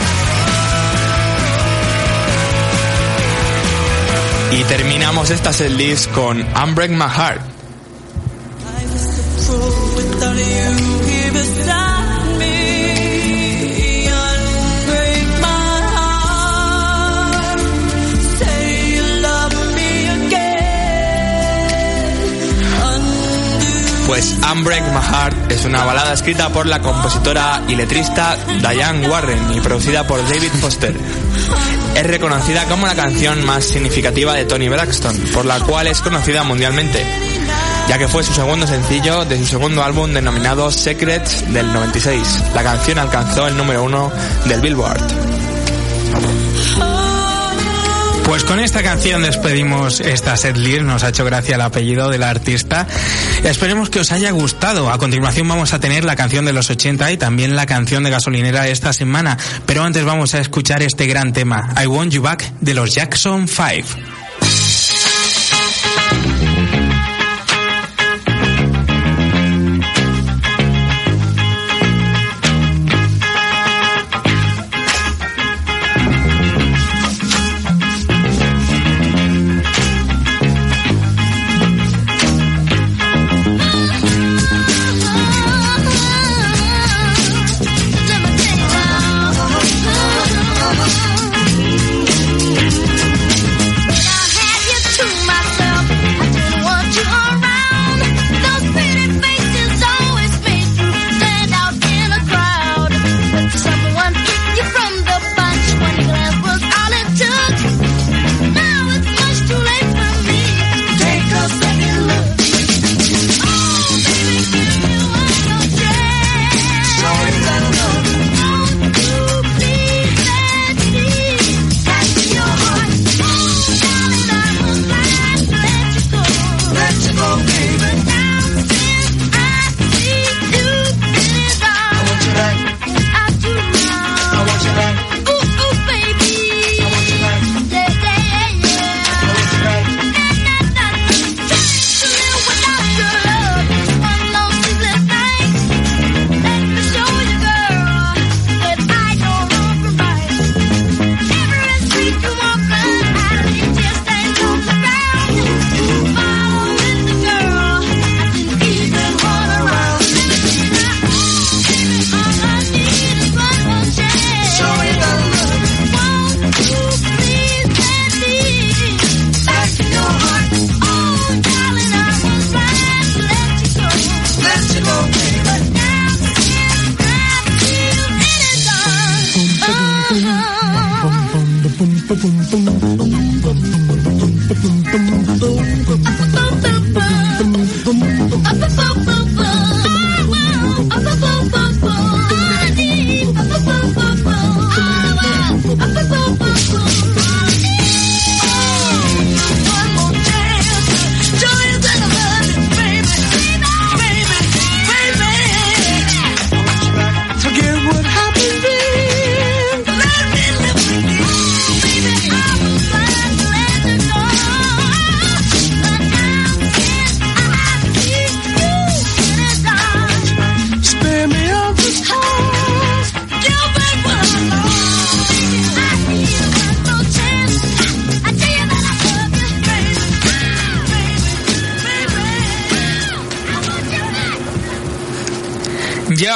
Y 4.52 4.64
terminamos 4.66 5.32
esta 5.32 5.52
setlist 5.52 6.12
con 6.12 6.46
Unbreak 6.56 6.92
My 6.92 7.10
Heart. 7.10 7.55
Pues 24.16 24.34
Unbreak 24.50 24.84
My 24.94 25.02
Heart 25.02 25.52
es 25.52 25.66
una 25.66 25.84
balada 25.84 26.14
escrita 26.14 26.48
por 26.50 26.68
la 26.68 26.80
compositora 26.80 27.62
y 27.68 27.76
letrista 27.76 28.38
Diane 28.60 29.10
Warren 29.10 29.54
y 29.54 29.60
producida 29.60 30.08
por 30.08 30.24
David 30.30 30.52
Foster. 30.62 30.96
Es 31.96 32.08
reconocida 32.08 32.64
como 32.66 32.88
la 32.88 32.96
canción 32.96 33.44
más 33.44 33.66
significativa 33.66 34.34
de 34.34 34.46
Tony 34.46 34.70
Braxton, 34.70 35.18
por 35.34 35.46
la 35.46 35.60
cual 35.60 35.88
es 35.88 36.00
conocida 36.00 36.44
mundialmente, 36.44 37.06
ya 37.88 37.98
que 37.98 38.08
fue 38.08 38.24
su 38.24 38.34
segundo 38.34 38.68
sencillo 38.68 39.26
de 39.26 39.38
su 39.38 39.46
segundo 39.46 39.84
álbum 39.84 40.14
denominado 40.14 40.72
Secrets 40.72 41.52
del 41.54 41.72
96. 41.72 42.44
La 42.54 42.64
canción 42.64 42.98
alcanzó 42.98 43.48
el 43.48 43.56
número 43.58 43.84
uno 43.84 44.12
del 44.46 44.62
Billboard. 44.62 45.02
Pues 48.26 48.44
con 48.44 48.60
esta 48.60 48.82
canción 48.82 49.22
despedimos 49.22 50.00
esta 50.00 50.36
setlist, 50.36 50.82
nos 50.82 51.04
ha 51.04 51.10
hecho 51.10 51.24
gracia 51.26 51.56
el 51.56 51.62
apellido 51.62 52.10
del 52.10 52.24
artista. 52.24 52.88
Esperemos 53.44 53.92
que 53.92 54.00
os 54.00 54.12
haya 54.12 54.32
gustado. 54.32 54.90
A 54.90 54.98
continuación 54.98 55.48
vamos 55.48 55.74
a 55.74 55.80
tener 55.80 56.04
la 56.04 56.16
canción 56.16 56.44
de 56.44 56.52
los 56.52 56.72
80 56.72 57.12
y 57.12 57.18
también 57.18 57.56
la 57.56 57.68
canción 57.68 58.04
de 58.04 58.10
gasolinera 58.10 58.68
esta 58.68 58.94
semana. 58.94 59.38
Pero 59.68 59.84
antes 59.84 60.04
vamos 60.04 60.34
a 60.34 60.40
escuchar 60.40 60.82
este 60.82 61.06
gran 61.06 61.34
tema, 61.34 61.76
I 61.82 61.86
Want 61.86 62.12
You 62.12 62.24
Back, 62.24 62.52
de 62.62 62.74
los 62.74 62.96
Jackson 62.96 63.48
5. 63.48 64.15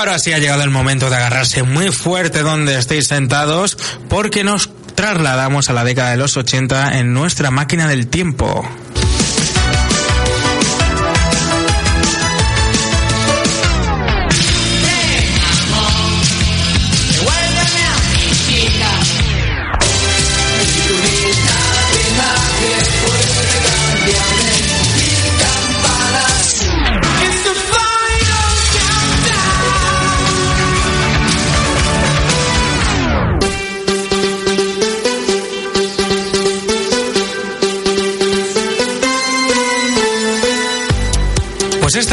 Ahora 0.10 0.20
sí 0.20 0.34
ha 0.34 0.40
llegado 0.40 0.64
el 0.64 0.72
momento 0.72 1.08
de 1.12 1.18
agarrarse 1.18 1.62
muy 1.62 1.92
fuerte 1.92 2.42
donde 2.42 2.80
estéis 2.80 3.06
sentados 3.06 3.78
porque 4.10 4.44
nos 4.44 4.72
trasladamos 4.96 5.70
a 5.70 5.74
la 5.74 5.84
década 5.84 6.10
de 6.10 6.18
los 6.18 6.36
80 6.36 6.98
en 6.98 7.14
nuestra 7.14 7.52
máquina 7.52 7.88
del 7.88 8.08
tiempo. 8.08 8.68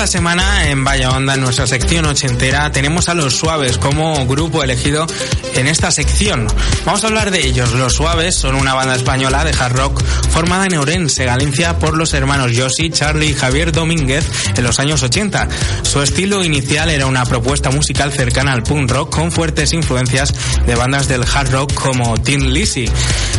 Semana 0.07 0.69
en 0.69 0.85
Vaya 0.85 1.11
Onda, 1.11 1.35
en 1.35 1.41
nuestra 1.41 1.67
sección 1.67 2.05
ochentera, 2.05 2.71
tenemos 2.71 3.09
a 3.09 3.15
Los 3.15 3.37
Suaves 3.37 3.79
como 3.79 4.27
grupo 4.27 4.63
elegido 4.63 5.07
en 5.55 5.67
esta 5.67 5.91
sección. 5.91 6.47
Vamos 6.85 7.03
a 7.03 7.09
hablar 7.09 7.31
de 7.31 7.47
ellos. 7.47 7.73
Los 7.73 7.95
Suaves 7.95 8.35
son 8.35 8.55
una 8.55 8.75
banda 8.75 8.95
española 8.95 9.45
de 9.45 9.53
hard 9.53 9.77
rock 9.77 10.05
formada 10.31 10.67
en 10.67 10.77
Orense, 10.77 11.25
Galicia, 11.25 11.79
por 11.79 11.97
los 11.97 12.15
hermanos 12.15 12.53
Josi, 12.57 12.91
Charlie 12.91 13.31
y 13.31 13.35
Javier 13.35 13.73
Domínguez 13.73 14.25
en 14.57 14.65
los 14.65 14.79
años 14.79 15.03
80. 15.03 15.49
Su 15.83 16.03
estilo 16.03 16.45
inicial 16.45 16.91
era 16.91 17.07
una 17.07 17.25
propuesta 17.25 17.71
musical 17.71 18.13
cercana 18.13 18.53
al 18.53 18.63
punk 18.63 18.91
rock 18.91 19.15
con 19.15 19.33
fuertes 19.33 19.73
influencias 19.73 20.33
de 20.67 20.75
bandas 20.75 21.09
del 21.09 21.25
hard 21.25 21.53
rock 21.53 21.75
como 21.75 22.17
Tin 22.19 22.53
Lizzy. 22.53 22.89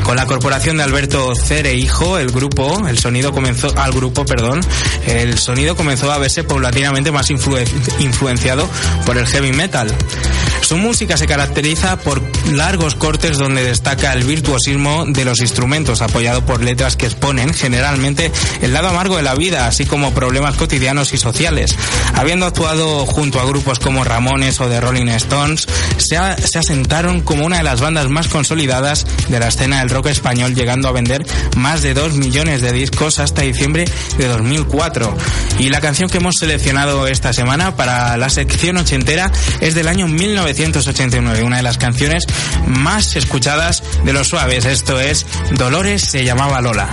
Con 0.07 0.15
la 0.15 0.25
corporación 0.25 0.77
de 0.77 0.83
Alberto 0.83 1.35
Cere 1.35 1.73
Hijo, 1.75 2.17
el 2.17 2.31
grupo, 2.31 2.87
el 2.87 2.97
sonido 2.97 3.33
comenzó, 3.33 3.77
al 3.77 3.91
grupo, 3.91 4.25
perdón, 4.25 4.61
el 5.05 5.37
sonido 5.37 5.75
comenzó 5.75 6.09
a 6.13 6.17
verse 6.17 6.45
paulatinamente 6.45 7.11
más 7.11 7.29
influen- 7.29 7.67
influenciado 7.99 8.69
por 9.05 9.17
el 9.17 9.27
heavy 9.27 9.51
metal. 9.51 9.93
Su 10.67 10.75
música 10.75 11.15
se 11.15 11.27
caracteriza 11.27 11.95
por 11.95 12.21
largos 12.51 12.95
cortes 12.95 13.37
donde 13.37 13.63
destaca 13.63 14.11
el 14.11 14.25
virtuosismo 14.25 15.05
de 15.07 15.23
los 15.23 15.39
instrumentos, 15.39 16.01
apoyado 16.01 16.45
por 16.45 16.61
letras 16.61 16.97
que 16.97 17.05
exponen 17.05 17.53
generalmente 17.53 18.33
el 18.61 18.73
lado 18.73 18.89
amargo 18.89 19.15
de 19.15 19.23
la 19.23 19.33
vida, 19.33 19.65
así 19.67 19.85
como 19.85 20.13
problemas 20.13 20.57
cotidianos 20.57 21.13
y 21.13 21.17
sociales. 21.17 21.73
Habiendo 22.15 22.45
actuado 22.45 23.05
junto 23.05 23.39
a 23.39 23.45
grupos 23.45 23.79
como 23.79 24.03
Ramones 24.03 24.59
o 24.59 24.67
The 24.67 24.81
Rolling 24.81 25.07
Stones, 25.07 25.69
se, 25.95 26.17
se 26.45 26.59
asentaron 26.59 27.21
como 27.21 27.45
una 27.45 27.59
de 27.59 27.63
las 27.63 27.79
bandas 27.79 28.09
más 28.09 28.27
consolidadas 28.27 29.07
de 29.29 29.39
la 29.39 29.47
escena 29.47 29.79
del 29.79 29.89
rock 29.89 30.07
español, 30.07 30.53
llegando 30.53 30.89
a 30.89 30.91
vender 30.91 31.25
más 31.55 31.81
de 31.81 31.93
2 31.93 32.15
millones 32.15 32.61
de 32.61 32.73
discos 32.73 33.19
hasta 33.19 33.43
diciembre 33.43 33.85
de 34.17 34.27
2004. 34.27 35.15
Y 35.59 35.69
la 35.69 35.79
canción 35.79 36.09
que 36.09 36.17
hemos 36.17 36.35
seleccionado 36.37 37.07
esta 37.07 37.31
semana 37.31 37.77
para 37.77 38.17
la 38.17 38.29
sección 38.29 38.75
ochentera 38.75 39.31
es 39.61 39.73
del 39.73 39.87
año 39.87 40.09
1989, 40.57 41.43
una 41.43 41.57
de 41.57 41.63
las 41.63 41.77
canciones 41.77 42.25
más 42.65 43.15
escuchadas 43.15 43.83
de 44.03 44.13
los 44.13 44.27
suaves. 44.27 44.65
Esto 44.65 44.99
es 44.99 45.25
Dolores 45.51 46.01
se 46.01 46.25
llamaba 46.25 46.61
Lola. 46.61 46.89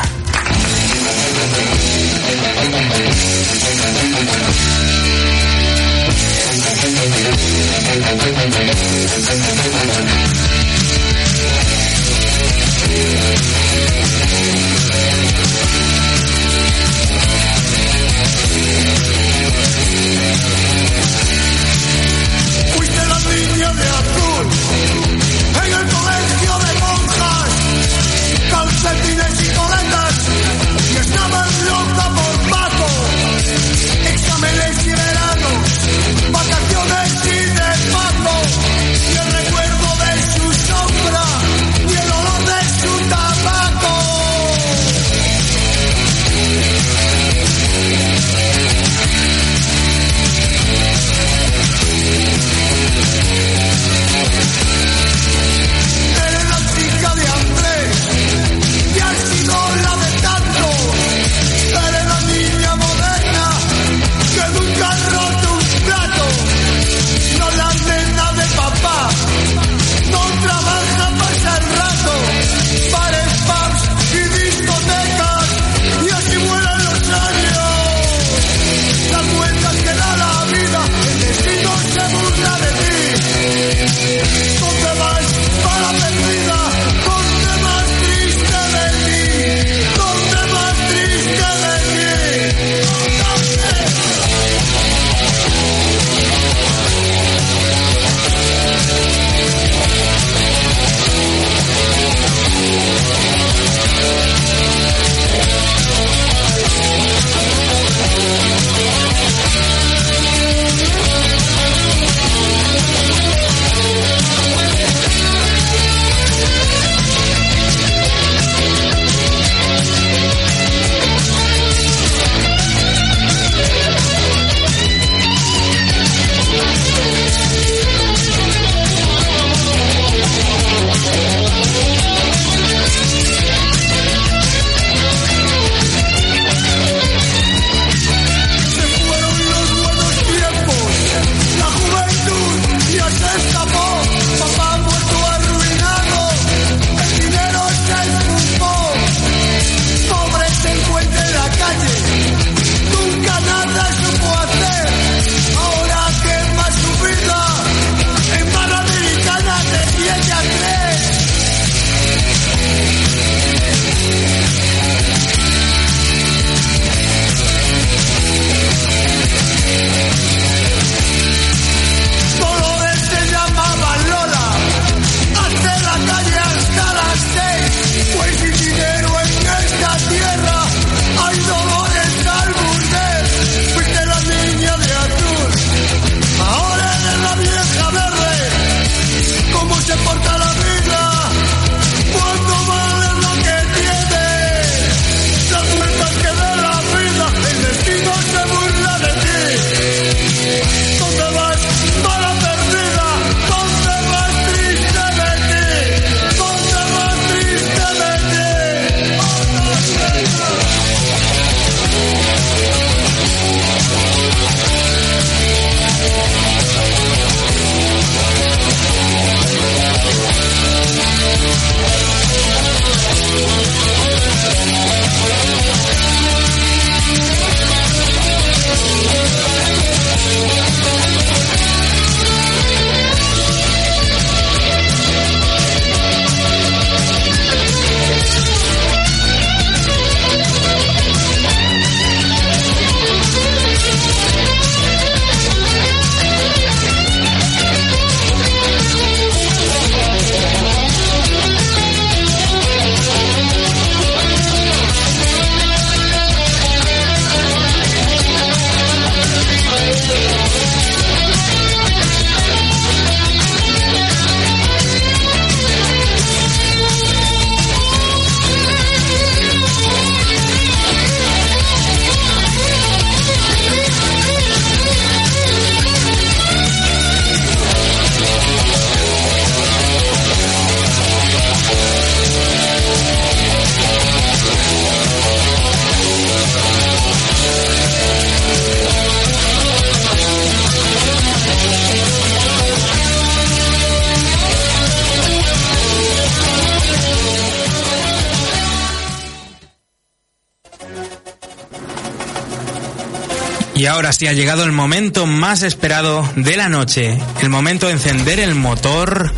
Sí 304.15 304.29
ha 304.29 304.33
llegado 304.33 304.63
el 304.63 304.71
momento 304.71 305.27
más 305.27 305.65
esperado 305.65 306.25
de 306.37 306.57
la 306.57 306.69
noche, 306.69 307.19
el 307.43 307.49
momento 307.49 307.89
de 307.89 307.95
encender 307.95 308.39
el 308.39 308.55
motor 308.55 309.33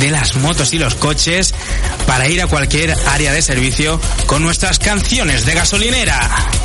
de 0.00 0.10
las 0.10 0.34
motos 0.34 0.72
y 0.72 0.78
los 0.78 0.96
coches 0.96 1.54
para 2.04 2.26
ir 2.26 2.42
a 2.42 2.48
cualquier 2.48 2.92
área 3.06 3.32
de 3.32 3.40
servicio 3.40 4.00
con 4.26 4.42
nuestras 4.42 4.80
canciones 4.80 5.46
de 5.46 5.54
gasolinera. 5.54 6.57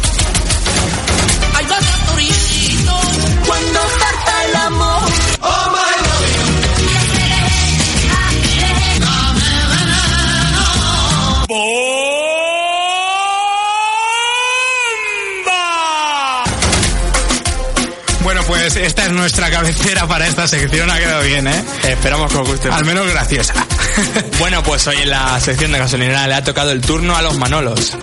Pues 18.73 18.87
esta 18.87 19.05
es 19.05 19.11
nuestra 19.11 19.51
cabecera 19.51 20.07
para 20.07 20.25
esta 20.25 20.47
sección, 20.47 20.89
ha 20.89 20.97
quedado 20.97 21.21
bien, 21.21 21.45
¿eh? 21.47 21.63
Esperamos 21.83 22.31
que 22.31 22.39
os 22.39 22.47
guste. 22.47 22.69
Al 22.69 22.83
menos 22.85 23.07
graciosa. 23.07 23.53
Bueno, 24.39 24.63
pues 24.63 24.87
hoy 24.87 24.97
en 24.97 25.11
la 25.11 25.39
sección 25.39 25.71
de 25.71 25.77
gasolinera 25.77 26.27
le 26.27 26.33
ha 26.33 26.43
tocado 26.43 26.71
el 26.71 26.81
turno 26.81 27.15
a 27.15 27.21
los 27.21 27.37
Manolos. 27.37 27.95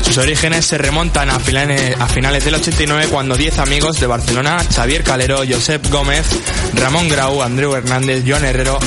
Sus 0.00 0.16
orígenes 0.16 0.64
se 0.64 0.78
remontan 0.78 1.28
a 1.28 1.38
finales, 1.38 1.94
a 2.00 2.06
finales 2.06 2.42
del 2.44 2.54
89 2.54 3.08
cuando 3.10 3.36
10 3.36 3.58
amigos 3.58 4.00
de 4.00 4.06
Barcelona, 4.06 4.64
Xavier 4.74 5.04
Calero, 5.04 5.42
Josep 5.46 5.86
Gómez, 5.90 6.26
Ramón 6.72 7.08
Grau, 7.10 7.42
Andreu 7.42 7.74
Hernández, 7.74 8.24
Joan 8.26 8.46
Herrero, 8.46 8.78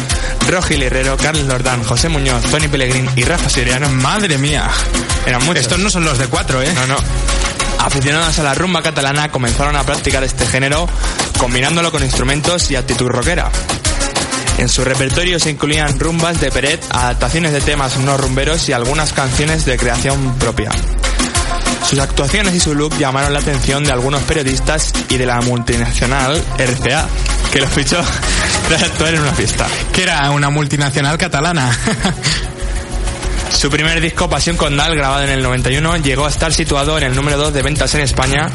Rogil 0.48 0.82
Herrero, 0.82 1.18
Carlos 1.18 1.46
Lordán, 1.46 1.84
José 1.84 2.10
Muñoz, 2.10 2.42
Tony 2.50 2.68
Pellegrín 2.68 3.08
y 3.16 3.24
Rafa 3.24 3.50
Siriano 3.50 3.88
Madre 3.90 4.40
mía. 4.40 4.68
eran 5.28 5.46
muchos. 5.46 5.62
Estos 5.62 5.78
no 5.78 5.92
son 5.92 6.04
los 6.04 6.18
de 6.18 6.26
cuatro, 6.26 6.64
¿eh? 6.64 6.74
No, 6.74 6.88
no. 6.88 6.98
Aficionados 7.88 8.38
a 8.38 8.44
la 8.44 8.54
rumba 8.54 8.82
catalana 8.82 9.32
comenzaron 9.32 9.78
a 9.78 9.84
practicar 9.84 10.22
este 10.22 10.46
género 10.46 10.90
combinándolo 11.38 11.90
con 11.90 12.04
instrumentos 12.04 12.70
y 12.70 12.76
actitud 12.76 13.08
rockera. 13.08 13.50
En 14.58 14.68
su 14.68 14.84
repertorio 14.84 15.40
se 15.40 15.52
incluían 15.52 15.98
rumbas 15.98 16.42
de 16.42 16.52
Peret, 16.52 16.84
adaptaciones 16.90 17.54
de 17.54 17.62
temas 17.62 17.98
no 18.00 18.18
rumberos 18.18 18.68
y 18.68 18.74
algunas 18.74 19.14
canciones 19.14 19.64
de 19.64 19.78
creación 19.78 20.36
propia. 20.38 20.70
Sus 21.90 22.00
actuaciones 22.00 22.54
y 22.56 22.60
su 22.60 22.76
look 22.76 22.98
llamaron 22.98 23.32
la 23.32 23.40
atención 23.40 23.86
de 23.86 23.94
algunos 23.94 24.22
periodistas 24.24 24.92
y 25.08 25.16
de 25.16 25.26
la 25.26 25.40
multinacional 25.40 26.44
RCA, 26.58 27.08
que 27.54 27.62
los 27.62 27.70
fichó 27.70 28.02
tras 28.68 28.84
actuar 28.84 29.14
en 29.14 29.22
una 29.22 29.32
fiesta. 29.32 29.66
Que 29.94 30.04
era 30.04 30.30
una 30.32 30.50
multinacional 30.50 31.18
catalana. 31.18 31.72
Su 33.52 33.70
primer 33.72 34.00
disco, 34.02 34.30
Pasión 34.30 34.56
Condal, 34.56 34.96
grabado 34.96 35.24
en 35.24 35.30
el 35.32 35.42
91, 35.42 35.98
llegó 35.98 36.26
a 36.26 36.30
estar 36.30 36.54
situado 36.54 36.98
en 36.98 37.04
el 37.06 37.16
número 37.16 37.38
2 37.38 37.54
de 37.54 37.62
ventas 37.64 37.94
en 37.96 38.02
España 38.02 38.50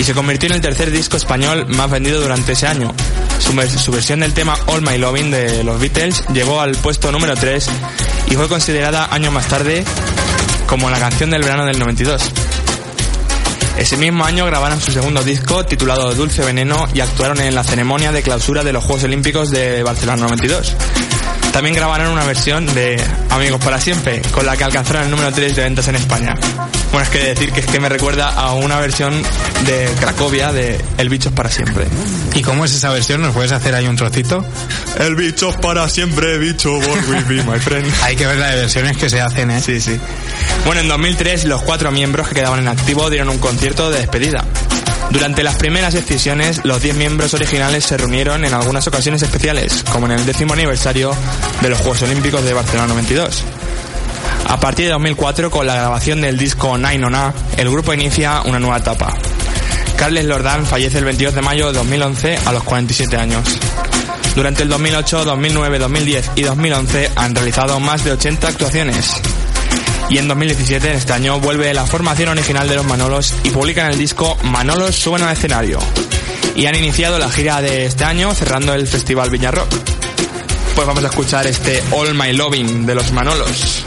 y 0.00 0.04
se 0.04 0.14
convirtió 0.14 0.48
en 0.48 0.56
el 0.56 0.60
tercer 0.60 0.90
disco 0.90 1.16
español 1.16 1.66
más 1.68 1.88
vendido 1.90 2.20
durante 2.20 2.52
ese 2.52 2.66
año. 2.66 2.92
Su, 3.38 3.52
vers- 3.52 3.78
su 3.78 3.92
versión 3.92 4.20
del 4.20 4.34
tema 4.34 4.56
All 4.66 4.82
My 4.82 4.98
Loving 4.98 5.30
de 5.30 5.62
los 5.64 5.80
Beatles 5.80 6.24
llegó 6.32 6.60
al 6.60 6.72
puesto 6.76 7.12
número 7.12 7.36
3 7.36 7.68
y 8.30 8.34
fue 8.34 8.48
considerada 8.48 9.08
años 9.12 9.32
más 9.32 9.46
tarde 9.46 9.84
como 10.66 10.90
la 10.90 10.98
canción 10.98 11.30
del 11.30 11.42
verano 11.42 11.64
del 11.64 11.78
92. 11.78 12.20
Ese 13.78 13.96
mismo 13.96 14.24
año 14.24 14.44
grabaron 14.44 14.80
su 14.80 14.90
segundo 14.90 15.22
disco 15.22 15.64
titulado 15.64 16.12
Dulce 16.14 16.44
Veneno 16.44 16.84
y 16.92 17.00
actuaron 17.00 17.40
en 17.40 17.54
la 17.54 17.62
ceremonia 17.62 18.10
de 18.10 18.22
clausura 18.22 18.64
de 18.64 18.72
los 18.72 18.82
Juegos 18.82 19.04
Olímpicos 19.04 19.50
de 19.52 19.84
Barcelona 19.84 20.22
92. 20.22 20.74
También 21.52 21.74
grabaron 21.74 22.08
una 22.12 22.24
versión 22.24 22.66
de 22.66 23.02
Amigos 23.30 23.60
para 23.62 23.80
Siempre, 23.80 24.22
con 24.32 24.46
la 24.46 24.56
que 24.56 24.64
alcanzaron 24.64 25.04
el 25.04 25.10
número 25.10 25.32
3 25.32 25.56
de 25.56 25.62
ventas 25.62 25.88
en 25.88 25.96
España. 25.96 26.34
Bueno, 26.92 27.04
es 27.04 27.10
que 27.10 27.18
decir 27.18 27.52
que 27.52 27.60
es 27.60 27.66
que 27.66 27.80
me 27.80 27.88
recuerda 27.88 28.28
a 28.28 28.54
una 28.54 28.78
versión 28.80 29.12
de 29.66 29.88
Cracovia 30.00 30.52
de 30.52 30.82
El 30.96 31.08
Bicho 31.08 31.28
es 31.28 31.34
para 31.34 31.50
siempre. 31.50 31.86
¿Y 32.34 32.42
cómo 32.42 32.64
es 32.64 32.74
esa 32.74 32.90
versión? 32.90 33.22
¿Nos 33.22 33.34
puedes 33.34 33.52
hacer 33.52 33.74
ahí 33.74 33.86
un 33.86 33.96
trocito? 33.96 34.44
El 34.98 35.14
bicho 35.16 35.50
es 35.50 35.56
para 35.56 35.88
siempre, 35.88 36.38
bicho, 36.38 36.72
what 36.76 37.08
will 37.08 37.24
be 37.24 37.42
my 37.42 37.58
friend. 37.58 37.86
Hay 38.02 38.16
que 38.16 38.26
ver 38.26 38.38
la 38.38 38.50
de 38.50 38.56
versiones 38.60 38.96
que 38.96 39.08
se 39.08 39.20
hacen, 39.20 39.50
¿eh? 39.50 39.60
Sí, 39.60 39.80
sí. 39.80 39.98
Bueno, 40.64 40.80
en 40.80 40.88
2003 40.88 41.44
los 41.44 41.62
cuatro 41.62 41.90
miembros 41.90 42.28
que 42.28 42.36
quedaban 42.36 42.60
en 42.60 42.68
activo 42.68 43.10
dieron 43.10 43.28
un 43.28 43.38
concierto 43.38 43.90
de 43.90 43.98
despedida. 43.98 44.44
Durante 45.10 45.42
las 45.42 45.56
primeras 45.56 45.94
sesiones, 45.94 46.60
los 46.64 46.82
10 46.82 46.96
miembros 46.96 47.32
originales 47.32 47.84
se 47.84 47.96
reunieron 47.96 48.44
en 48.44 48.52
algunas 48.52 48.86
ocasiones 48.86 49.22
especiales, 49.22 49.84
como 49.90 50.06
en 50.06 50.12
el 50.12 50.26
décimo 50.26 50.52
aniversario 50.52 51.14
de 51.62 51.70
los 51.70 51.78
Juegos 51.78 52.02
Olímpicos 52.02 52.44
de 52.44 52.52
Barcelona 52.52 52.88
92. 52.88 53.44
A 54.48 54.60
partir 54.60 54.86
de 54.86 54.92
2004, 54.92 55.50
con 55.50 55.66
la 55.66 55.74
grabación 55.74 56.20
del 56.20 56.36
disco 56.36 56.76
Nine 56.76 57.04
on 57.04 57.14
A, 57.14 57.32
el 57.56 57.70
grupo 57.70 57.94
inicia 57.94 58.42
una 58.42 58.58
nueva 58.58 58.78
etapa. 58.78 59.14
Carles 59.96 60.26
Lordán 60.26 60.66
fallece 60.66 60.98
el 60.98 61.04
22 61.04 61.34
de 61.34 61.42
mayo 61.42 61.66
de 61.68 61.78
2011 61.78 62.38
a 62.44 62.52
los 62.52 62.62
47 62.62 63.16
años. 63.16 63.58
Durante 64.34 64.62
el 64.62 64.68
2008, 64.68 65.24
2009, 65.24 65.78
2010 65.78 66.30
y 66.36 66.42
2011 66.42 67.10
han 67.16 67.34
realizado 67.34 67.80
más 67.80 68.04
de 68.04 68.12
80 68.12 68.46
actuaciones. 68.46 69.20
Y 70.10 70.18
en 70.18 70.26
2017, 70.26 70.90
en 70.90 70.96
este 70.96 71.12
año, 71.12 71.38
vuelve 71.38 71.72
la 71.74 71.84
formación 71.84 72.30
original 72.30 72.66
de 72.68 72.76
los 72.76 72.86
Manolos 72.86 73.34
y 73.44 73.50
publican 73.50 73.90
el 73.90 73.98
disco 73.98 74.36
Manolos 74.44 74.96
suben 74.96 75.22
al 75.22 75.32
escenario. 75.34 75.78
Y 76.54 76.66
han 76.66 76.74
iniciado 76.74 77.18
la 77.18 77.30
gira 77.30 77.60
de 77.60 77.84
este 77.86 78.04
año 78.04 78.34
cerrando 78.34 78.72
el 78.72 78.86
Festival 78.86 79.30
Viñarrock. 79.30 79.68
Pues 80.74 80.86
vamos 80.86 81.04
a 81.04 81.08
escuchar 81.08 81.46
este 81.46 81.82
All 81.90 82.14
My 82.14 82.32
Loving 82.32 82.86
de 82.86 82.94
los 82.94 83.12
Manolos. 83.12 83.84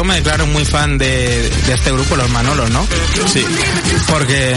Yo 0.00 0.04
me 0.04 0.14
declaro 0.14 0.46
muy 0.46 0.64
fan 0.64 0.96
de, 0.96 1.39
de 1.70 1.76
este 1.76 1.92
grupo, 1.92 2.16
los 2.16 2.28
Manolos, 2.30 2.68
¿no? 2.70 2.84
Sí. 3.32 3.44
Porque 4.08 4.56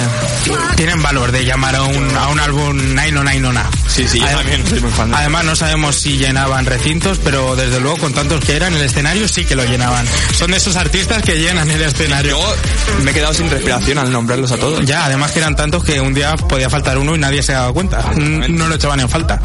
tienen 0.76 1.02
valor 1.04 1.32
de 1.32 1.46
llamar 1.46 1.76
a 1.76 1.84
un, 1.84 2.16
a 2.18 2.28
un 2.30 2.40
álbum 2.40 2.96
Naino 2.96 3.24
Nainona. 3.24 3.70
Sí, 3.88 4.08
sí, 4.08 4.20
yo 4.20 4.26
Adem- 4.26 4.36
también 4.38 4.68
soy 4.68 4.80
muy 4.82 4.92
fan 4.92 5.12
de- 5.12 5.18
Además 5.18 5.44
no 5.46 5.56
sabemos 5.56 5.96
si 5.96 6.18
llenaban 6.18 6.66
recintos, 6.66 7.20
pero 7.24 7.56
desde 7.56 7.80
luego 7.80 7.98
con 7.98 8.14
tantos 8.14 8.44
que 8.44 8.56
eran, 8.56 8.74
el 8.74 8.82
escenario 8.82 9.28
sí 9.28 9.46
que 9.46 9.56
lo 9.56 9.64
llenaban. 9.64 10.06
Son 10.36 10.50
de 10.50 10.58
esos 10.58 10.76
artistas 10.76 11.22
que 11.22 11.36
llenan 11.40 11.70
el 11.70 11.82
escenario. 11.84 12.40
Yo 12.40 12.56
me 13.04 13.12
he 13.12 13.14
quedado 13.14 13.34
sin 13.36 13.50
respiración 13.50 14.00
al 14.00 14.12
nombrarlos 14.12 14.52
a 14.52 14.58
todos. 14.58 14.84
Ya, 14.86 15.06
además 15.06 15.32
que 15.32 15.40
eran 15.40 15.56
tantos 15.56 15.84
que 15.84 16.02
un 16.02 16.16
día 16.16 16.36
podía 16.36 16.70
faltar 16.70 16.98
uno 16.98 17.16
y 17.16 17.20
nadie 17.20 17.44
se 17.44 17.54
daba 17.54 17.72
cuenta. 17.72 18.04
No 18.18 18.68
lo 18.68 18.74
echaban 18.76 19.00
en 19.02 19.10
falta. 19.10 19.40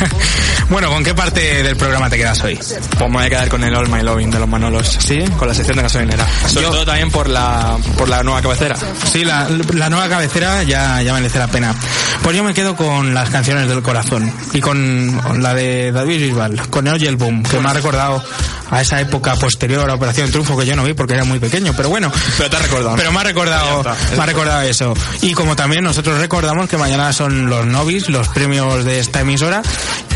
bueno, 0.68 0.88
¿con 0.90 1.02
qué 1.02 1.14
parte 1.14 1.62
del 1.62 1.76
programa 1.76 2.08
te 2.08 2.16
quedas 2.16 2.40
hoy? 2.44 2.56
Pues 2.56 3.00
me 3.00 3.08
voy 3.08 3.24
a 3.24 3.28
quedar 3.28 3.48
con 3.48 3.64
el 3.64 3.74
All 3.74 3.88
My 3.88 4.02
Loving 4.02 4.30
de 4.30 4.38
los 4.38 4.48
Manolos. 4.48 4.96
¿Sí? 5.00 5.24
Con 5.36 5.48
la 5.48 5.54
sección 5.54 5.76
de 5.76 5.82
gasolinera. 5.82 6.26
Sobre 6.46 6.66
Yo- 6.66 6.70
todo 6.70 6.84
también 6.86 6.99
por 7.08 7.28
la, 7.28 7.78
por 7.96 8.08
la 8.08 8.22
nueva 8.22 8.42
cabecera. 8.42 8.76
Sí, 9.10 9.24
la, 9.24 9.48
la 9.74 9.88
nueva 9.88 10.08
cabecera 10.08 10.62
ya, 10.64 11.00
ya 11.02 11.14
merece 11.14 11.38
la 11.38 11.46
pena. 11.48 11.74
Pues 12.22 12.36
yo 12.36 12.44
me 12.44 12.52
quedo 12.52 12.76
con 12.76 13.14
las 13.14 13.30
canciones 13.30 13.68
del 13.68 13.82
corazón 13.82 14.30
y 14.52 14.60
con 14.60 15.20
la 15.42 15.54
de 15.54 15.92
David 15.92 16.20
Bisbal, 16.20 16.68
con 16.68 16.86
Oye 16.88 17.08
el 17.08 17.16
Boom, 17.16 17.42
que 17.42 17.58
me 17.60 17.70
ha 17.70 17.72
recordado 17.72 18.22
a 18.70 18.80
esa 18.80 19.00
época 19.00 19.34
posterior 19.36 19.88
a 19.90 19.94
Operación 19.94 20.30
Triunfo 20.30 20.56
que 20.56 20.66
yo 20.66 20.76
no 20.76 20.84
vi 20.84 20.94
porque 20.94 21.14
era 21.14 21.24
muy 21.24 21.38
pequeño, 21.38 21.74
pero 21.76 21.88
bueno. 21.88 22.10
Pero 22.36 22.50
te 22.50 22.56
has 22.56 22.62
recordado. 22.62 22.96
Pero 22.96 23.12
me 23.12 23.20
ha 23.20 23.24
recordado, 23.24 23.78
está. 23.80 23.96
me 24.16 24.22
ha 24.22 24.26
recordado 24.26 24.62
eso. 24.62 24.94
Y 25.22 25.32
como 25.32 25.56
también 25.56 25.84
nosotros 25.84 26.18
recordamos 26.18 26.68
que 26.68 26.76
mañana 26.76 27.12
son 27.12 27.48
los 27.48 27.66
Novis, 27.66 28.08
los 28.08 28.28
premios 28.28 28.84
de 28.84 29.00
esta 29.00 29.20
emisora, 29.20 29.62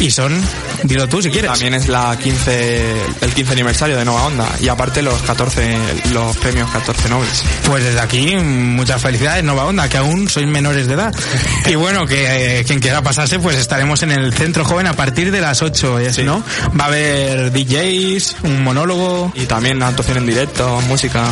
y 0.00 0.10
son, 0.10 0.40
dilo 0.82 1.08
tú 1.08 1.22
si 1.22 1.30
quieres. 1.30 1.50
También 1.50 1.74
es 1.74 1.88
la 1.88 2.16
15, 2.16 2.92
el 3.20 3.32
15 3.32 3.52
aniversario 3.52 3.96
de 3.96 4.04
Nova 4.04 4.24
Onda. 4.24 4.48
Y 4.60 4.68
aparte 4.68 5.02
los 5.02 5.20
14, 5.22 5.78
los 6.12 6.36
premios 6.36 6.70
14 6.70 7.08
Nobels. 7.08 7.42
Pues 7.66 7.84
desde 7.84 8.00
aquí, 8.00 8.36
muchas 8.36 9.00
felicidades, 9.00 9.44
Nova 9.44 9.64
Onda, 9.64 9.88
que 9.88 9.96
aún 9.96 10.28
sois 10.28 10.46
menores 10.46 10.86
de 10.86 10.94
edad. 10.94 11.14
Y 11.66 11.76
bueno, 11.76 12.06
que 12.06 12.60
eh, 12.60 12.64
quien 12.64 12.78
quiera 12.78 13.00
pasarse, 13.02 13.38
pues 13.38 13.56
estaremos 13.56 14.02
en 14.02 14.10
el 14.10 14.34
Centro 14.34 14.64
Joven 14.64 14.86
a 14.86 14.92
partir 14.92 15.30
de 15.30 15.40
las 15.40 15.62
8, 15.62 15.98
¿es, 15.98 16.18
¿no? 16.18 16.42
Va 16.78 16.84
a 16.84 16.88
haber 16.88 17.52
DJs, 17.52 18.36
un 18.44 18.62
monólogo, 18.62 19.32
Y 19.34 19.46
también 19.46 19.82
actuación 19.82 20.18
en 20.18 20.26
directo, 20.26 20.80
música. 20.82 21.24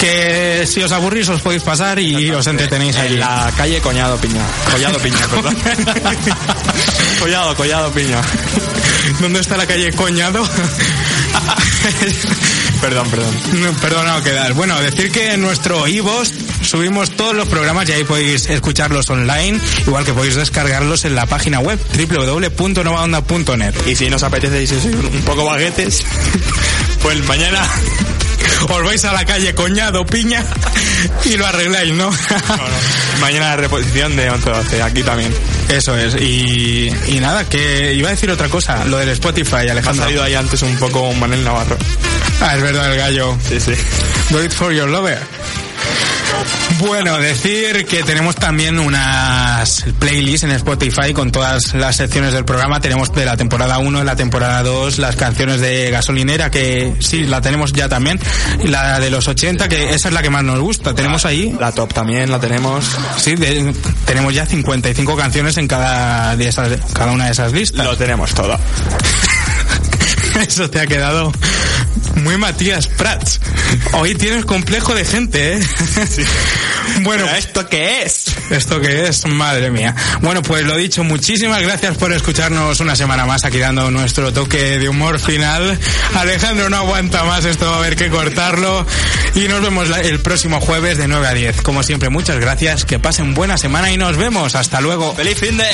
que 0.00 0.66
si 0.66 0.82
os 0.82 0.90
aburrís 0.92 1.28
os 1.28 1.40
podéis 1.40 1.62
pasar 1.62 1.98
y 1.98 2.30
os 2.30 2.46
entretenéis 2.46 2.96
allí. 2.96 3.14
En 3.14 3.20
la 3.20 3.50
calle 3.56 3.80
Coñado 3.80 4.16
Piña. 4.18 4.42
Collado 4.70 4.98
Piña, 4.98 5.26
perdón. 5.30 5.56
collado, 7.20 7.54
Collado 7.56 7.90
Piña. 7.92 8.20
¿Dónde 9.20 9.40
está 9.40 9.56
la 9.56 9.66
calle 9.66 9.92
Coñado? 9.92 10.42
Perdón, 12.80 13.08
perdón. 13.10 13.34
No, 14.06 14.22
quedar. 14.22 14.52
Bueno, 14.54 14.80
decir 14.80 15.10
que 15.10 15.32
en 15.32 15.40
nuestro 15.40 15.86
iVoox 15.86 16.30
subimos 16.62 17.10
todos 17.10 17.34
los 17.34 17.48
programas 17.48 17.88
y 17.88 17.92
ahí 17.92 18.04
podéis 18.04 18.48
escucharlos 18.48 19.08
online, 19.10 19.58
igual 19.86 20.04
que 20.04 20.12
podéis 20.12 20.34
descargarlos 20.34 21.04
en 21.04 21.14
la 21.14 21.26
página 21.26 21.60
web 21.60 21.78
www.novaonda.net. 21.96 23.74
Y 23.86 23.96
si 23.96 24.10
nos 24.10 24.22
apetece 24.22 24.62
y 24.62 24.66
si 24.66 24.80
sois 24.80 24.94
un 24.94 25.22
poco 25.22 25.44
baguetes, 25.44 26.04
pues 27.02 27.26
mañana 27.26 27.66
Os 28.68 28.82
vais 28.84 29.04
a 29.04 29.12
la 29.12 29.24
calle 29.24 29.54
Coñado 29.54 30.04
Piña 30.06 30.44
y 31.24 31.36
lo 31.36 31.46
arregláis, 31.46 31.92
¿no? 31.94 32.10
Mañana 33.20 33.50
la 33.50 33.56
reposición 33.56 34.16
de 34.16 34.30
11 34.30 34.50
a 34.50 34.52
12, 34.58 34.82
aquí 34.82 35.02
también. 35.02 35.32
Eso 35.68 35.96
es. 35.96 36.14
Y, 36.20 36.88
y 37.08 37.20
nada, 37.20 37.44
que 37.48 37.94
iba 37.94 38.08
a 38.08 38.12
decir 38.12 38.30
otra 38.30 38.48
cosa, 38.48 38.84
lo 38.84 38.98
del 38.98 39.08
Spotify, 39.10 39.68
Ha 39.68 39.72
Alejandro. 39.72 40.04
salido 40.04 40.22
ahí 40.22 40.34
antes 40.34 40.62
un 40.62 40.76
poco 40.76 41.12
Manel 41.14 41.44
Navarro. 41.44 41.76
Ah, 42.40 42.54
es 42.56 42.62
verdad, 42.62 42.90
el 42.92 42.98
gallo. 42.98 43.36
Sí, 43.48 43.58
sí. 43.60 43.72
Do 44.30 44.42
it 44.44 44.52
for 44.52 44.72
your 44.72 44.88
lover. 44.88 45.18
Bueno, 46.78 47.16
decir 47.18 47.86
que 47.86 48.02
tenemos 48.02 48.36
también 48.36 48.78
unas 48.78 49.84
playlists 49.98 50.44
en 50.44 50.50
Spotify 50.52 51.12
con 51.14 51.30
todas 51.32 51.74
las 51.74 51.96
secciones 51.96 52.32
del 52.32 52.44
programa. 52.44 52.80
Tenemos 52.80 53.12
de 53.12 53.24
la 53.24 53.36
temporada 53.36 53.78
1, 53.78 53.98
de 54.00 54.04
la 54.04 54.16
temporada 54.16 54.62
2, 54.62 54.98
las 54.98 55.16
canciones 55.16 55.60
de 55.60 55.90
gasolinera, 55.90 56.50
que 56.50 56.94
sí, 57.00 57.24
la 57.24 57.40
tenemos 57.40 57.72
ya 57.72 57.88
también. 57.88 58.20
La 58.64 59.00
de 59.00 59.10
los 59.10 59.26
80, 59.26 59.68
que 59.68 59.94
esa 59.94 60.08
es 60.08 60.14
la 60.14 60.22
que 60.22 60.30
más 60.30 60.44
nos 60.44 60.58
gusta. 60.60 60.94
Tenemos 60.94 61.24
ahí, 61.24 61.54
La 61.58 61.72
top 61.72 61.92
también 61.94 62.30
la 62.30 62.38
tenemos. 62.40 62.84
sí, 63.18 63.34
de- 63.36 63.74
tenemos 64.04 64.34
ya 64.34 64.44
55 64.46 65.16
canciones 65.16 65.56
en 65.56 65.68
cada, 65.68 66.36
de 66.36 66.48
esas, 66.48 66.68
cada 66.92 67.12
una 67.12 67.26
de 67.26 67.32
esas 67.32 67.52
listas. 67.52 67.86
Lo 67.86 67.96
tenemos 67.96 68.34
todo. 68.34 68.58
Eso 70.46 70.68
te 70.70 70.80
ha 70.80 70.86
quedado 70.86 71.32
muy 72.16 72.36
Matías 72.36 72.86
Prats. 72.88 73.40
Hoy 73.92 74.14
tienes 74.14 74.44
complejo 74.44 74.94
de 74.94 75.04
gente, 75.04 75.54
¿eh? 75.54 75.60
Bueno, 77.02 77.24
¿Pero 77.24 77.36
esto 77.36 77.68
qué 77.68 78.02
es? 78.04 78.26
¿Esto 78.50 78.80
qué 78.80 79.08
es? 79.08 79.26
Madre 79.26 79.70
mía. 79.70 79.94
Bueno, 80.20 80.40
pues 80.40 80.64
lo 80.64 80.76
dicho, 80.76 81.02
muchísimas 81.02 81.60
gracias 81.60 81.96
por 81.96 82.12
escucharnos 82.12 82.78
una 82.80 82.94
semana 82.94 83.26
más 83.26 83.44
aquí 83.44 83.58
dando 83.58 83.90
nuestro 83.90 84.32
toque 84.32 84.78
de 84.78 84.88
humor 84.88 85.18
final. 85.18 85.78
Alejandro 86.14 86.70
no 86.70 86.76
aguanta 86.76 87.24
más, 87.24 87.44
esto 87.44 87.66
va 87.66 87.76
a 87.76 87.78
haber 87.78 87.96
que 87.96 88.08
cortarlo. 88.08 88.86
Y 89.34 89.48
nos 89.48 89.62
vemos 89.62 89.88
el 89.98 90.20
próximo 90.20 90.60
jueves 90.60 90.96
de 90.96 91.08
9 91.08 91.26
a 91.26 91.34
10. 91.34 91.62
Como 91.62 91.82
siempre, 91.82 92.08
muchas 92.08 92.38
gracias, 92.38 92.84
que 92.84 92.98
pasen 92.98 93.34
buena 93.34 93.58
semana 93.58 93.90
y 93.90 93.96
nos 93.96 94.16
vemos. 94.16 94.54
Hasta 94.54 94.80
luego. 94.80 95.14
¡Feliz 95.14 95.38
fin 95.38 95.56
de! 95.56 95.66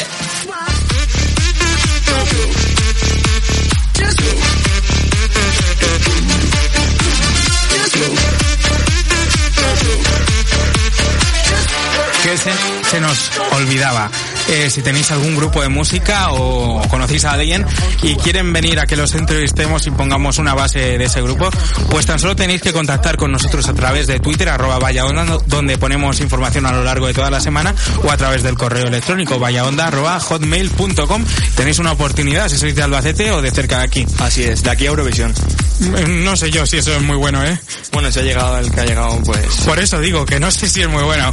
Se 12.39 13.01
nos 13.01 13.30
olvidaba. 13.53 14.11
Eh, 14.55 14.68
si 14.68 14.82
tenéis 14.82 15.11
algún 15.11 15.34
grupo 15.34 15.62
de 15.62 15.70
música 15.70 16.30
o 16.32 16.82
conocéis 16.90 17.24
a 17.24 17.32
alguien 17.32 17.64
y 18.03 18.16
quieren 18.16 18.53
venir 18.53 18.78
a 18.80 18.86
que 18.86 18.96
los 18.96 19.14
entrevistemos 19.14 19.86
y 19.86 19.90
pongamos 19.90 20.36
una 20.38 20.53
base 20.53 20.98
de 20.98 21.05
ese 21.05 21.22
grupo, 21.22 21.48
pues 21.88 22.05
tan 22.05 22.18
solo 22.18 22.36
tenéis 22.36 22.61
que 22.61 22.70
contactar 22.74 23.16
con 23.16 23.32
nosotros 23.32 23.66
a 23.68 23.72
través 23.72 24.07
de 24.07 24.20
Twitter, 24.20 24.50
arroba 24.50 24.78
vallaonda, 24.78 25.24
donde 25.46 25.78
ponemos 25.78 26.20
información 26.20 26.66
a 26.66 26.72
lo 26.72 26.84
largo 26.84 27.07
de 27.07 27.14
toda 27.14 27.30
la 27.30 27.40
semana, 27.40 27.74
o 28.05 28.11
a 28.11 28.16
través 28.18 28.42
del 28.42 28.59
correo 28.59 28.86
electrónico 28.88 29.38
vallaonda 29.38 29.86
arroba 29.86 30.20
hotmail.com. 30.20 31.24
Tenéis 31.57 31.78
una 31.78 31.92
oportunidad 31.92 32.50
si 32.50 32.59
sois 32.59 32.74
de 32.74 32.82
Albacete 32.82 33.30
o 33.30 33.40
de 33.40 33.50
cerca 33.53 33.78
de 33.78 33.84
aquí. 33.84 34.07
Así 34.18 34.42
es, 34.44 34.62
de 34.62 34.70
aquí 34.70 34.84
a 34.84 34.88
Eurovisión. 34.90 35.32
Mm, 35.78 36.24
No 36.24 36.36
sé 36.36 36.50
yo 36.50 36.66
si 36.66 36.76
eso 36.76 36.94
es 36.94 37.00
muy 37.03 37.16
bueno, 37.16 37.42
¿eh? 37.42 37.59
Bueno, 37.92 38.12
si 38.12 38.20
ha 38.20 38.22
llegado 38.22 38.59
el 38.59 38.70
que 38.70 38.80
ha 38.80 38.84
llegado, 38.84 39.18
pues... 39.24 39.46
Por 39.64 39.78
eso 39.78 39.98
digo 39.98 40.26
que 40.26 40.38
no 40.38 40.50
sé 40.50 40.68
si 40.68 40.82
es 40.82 40.88
muy 40.88 41.03
bueno. 41.05 41.30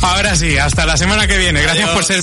Ahora 0.00 0.36
sí, 0.36 0.56
hasta 0.58 0.86
la 0.86 0.96
semana 0.96 1.26
que 1.26 1.36
viene. 1.38 1.60
Gracias 1.60 1.84
Adiós. 1.86 1.96
por 1.96 2.04
ser 2.04 2.22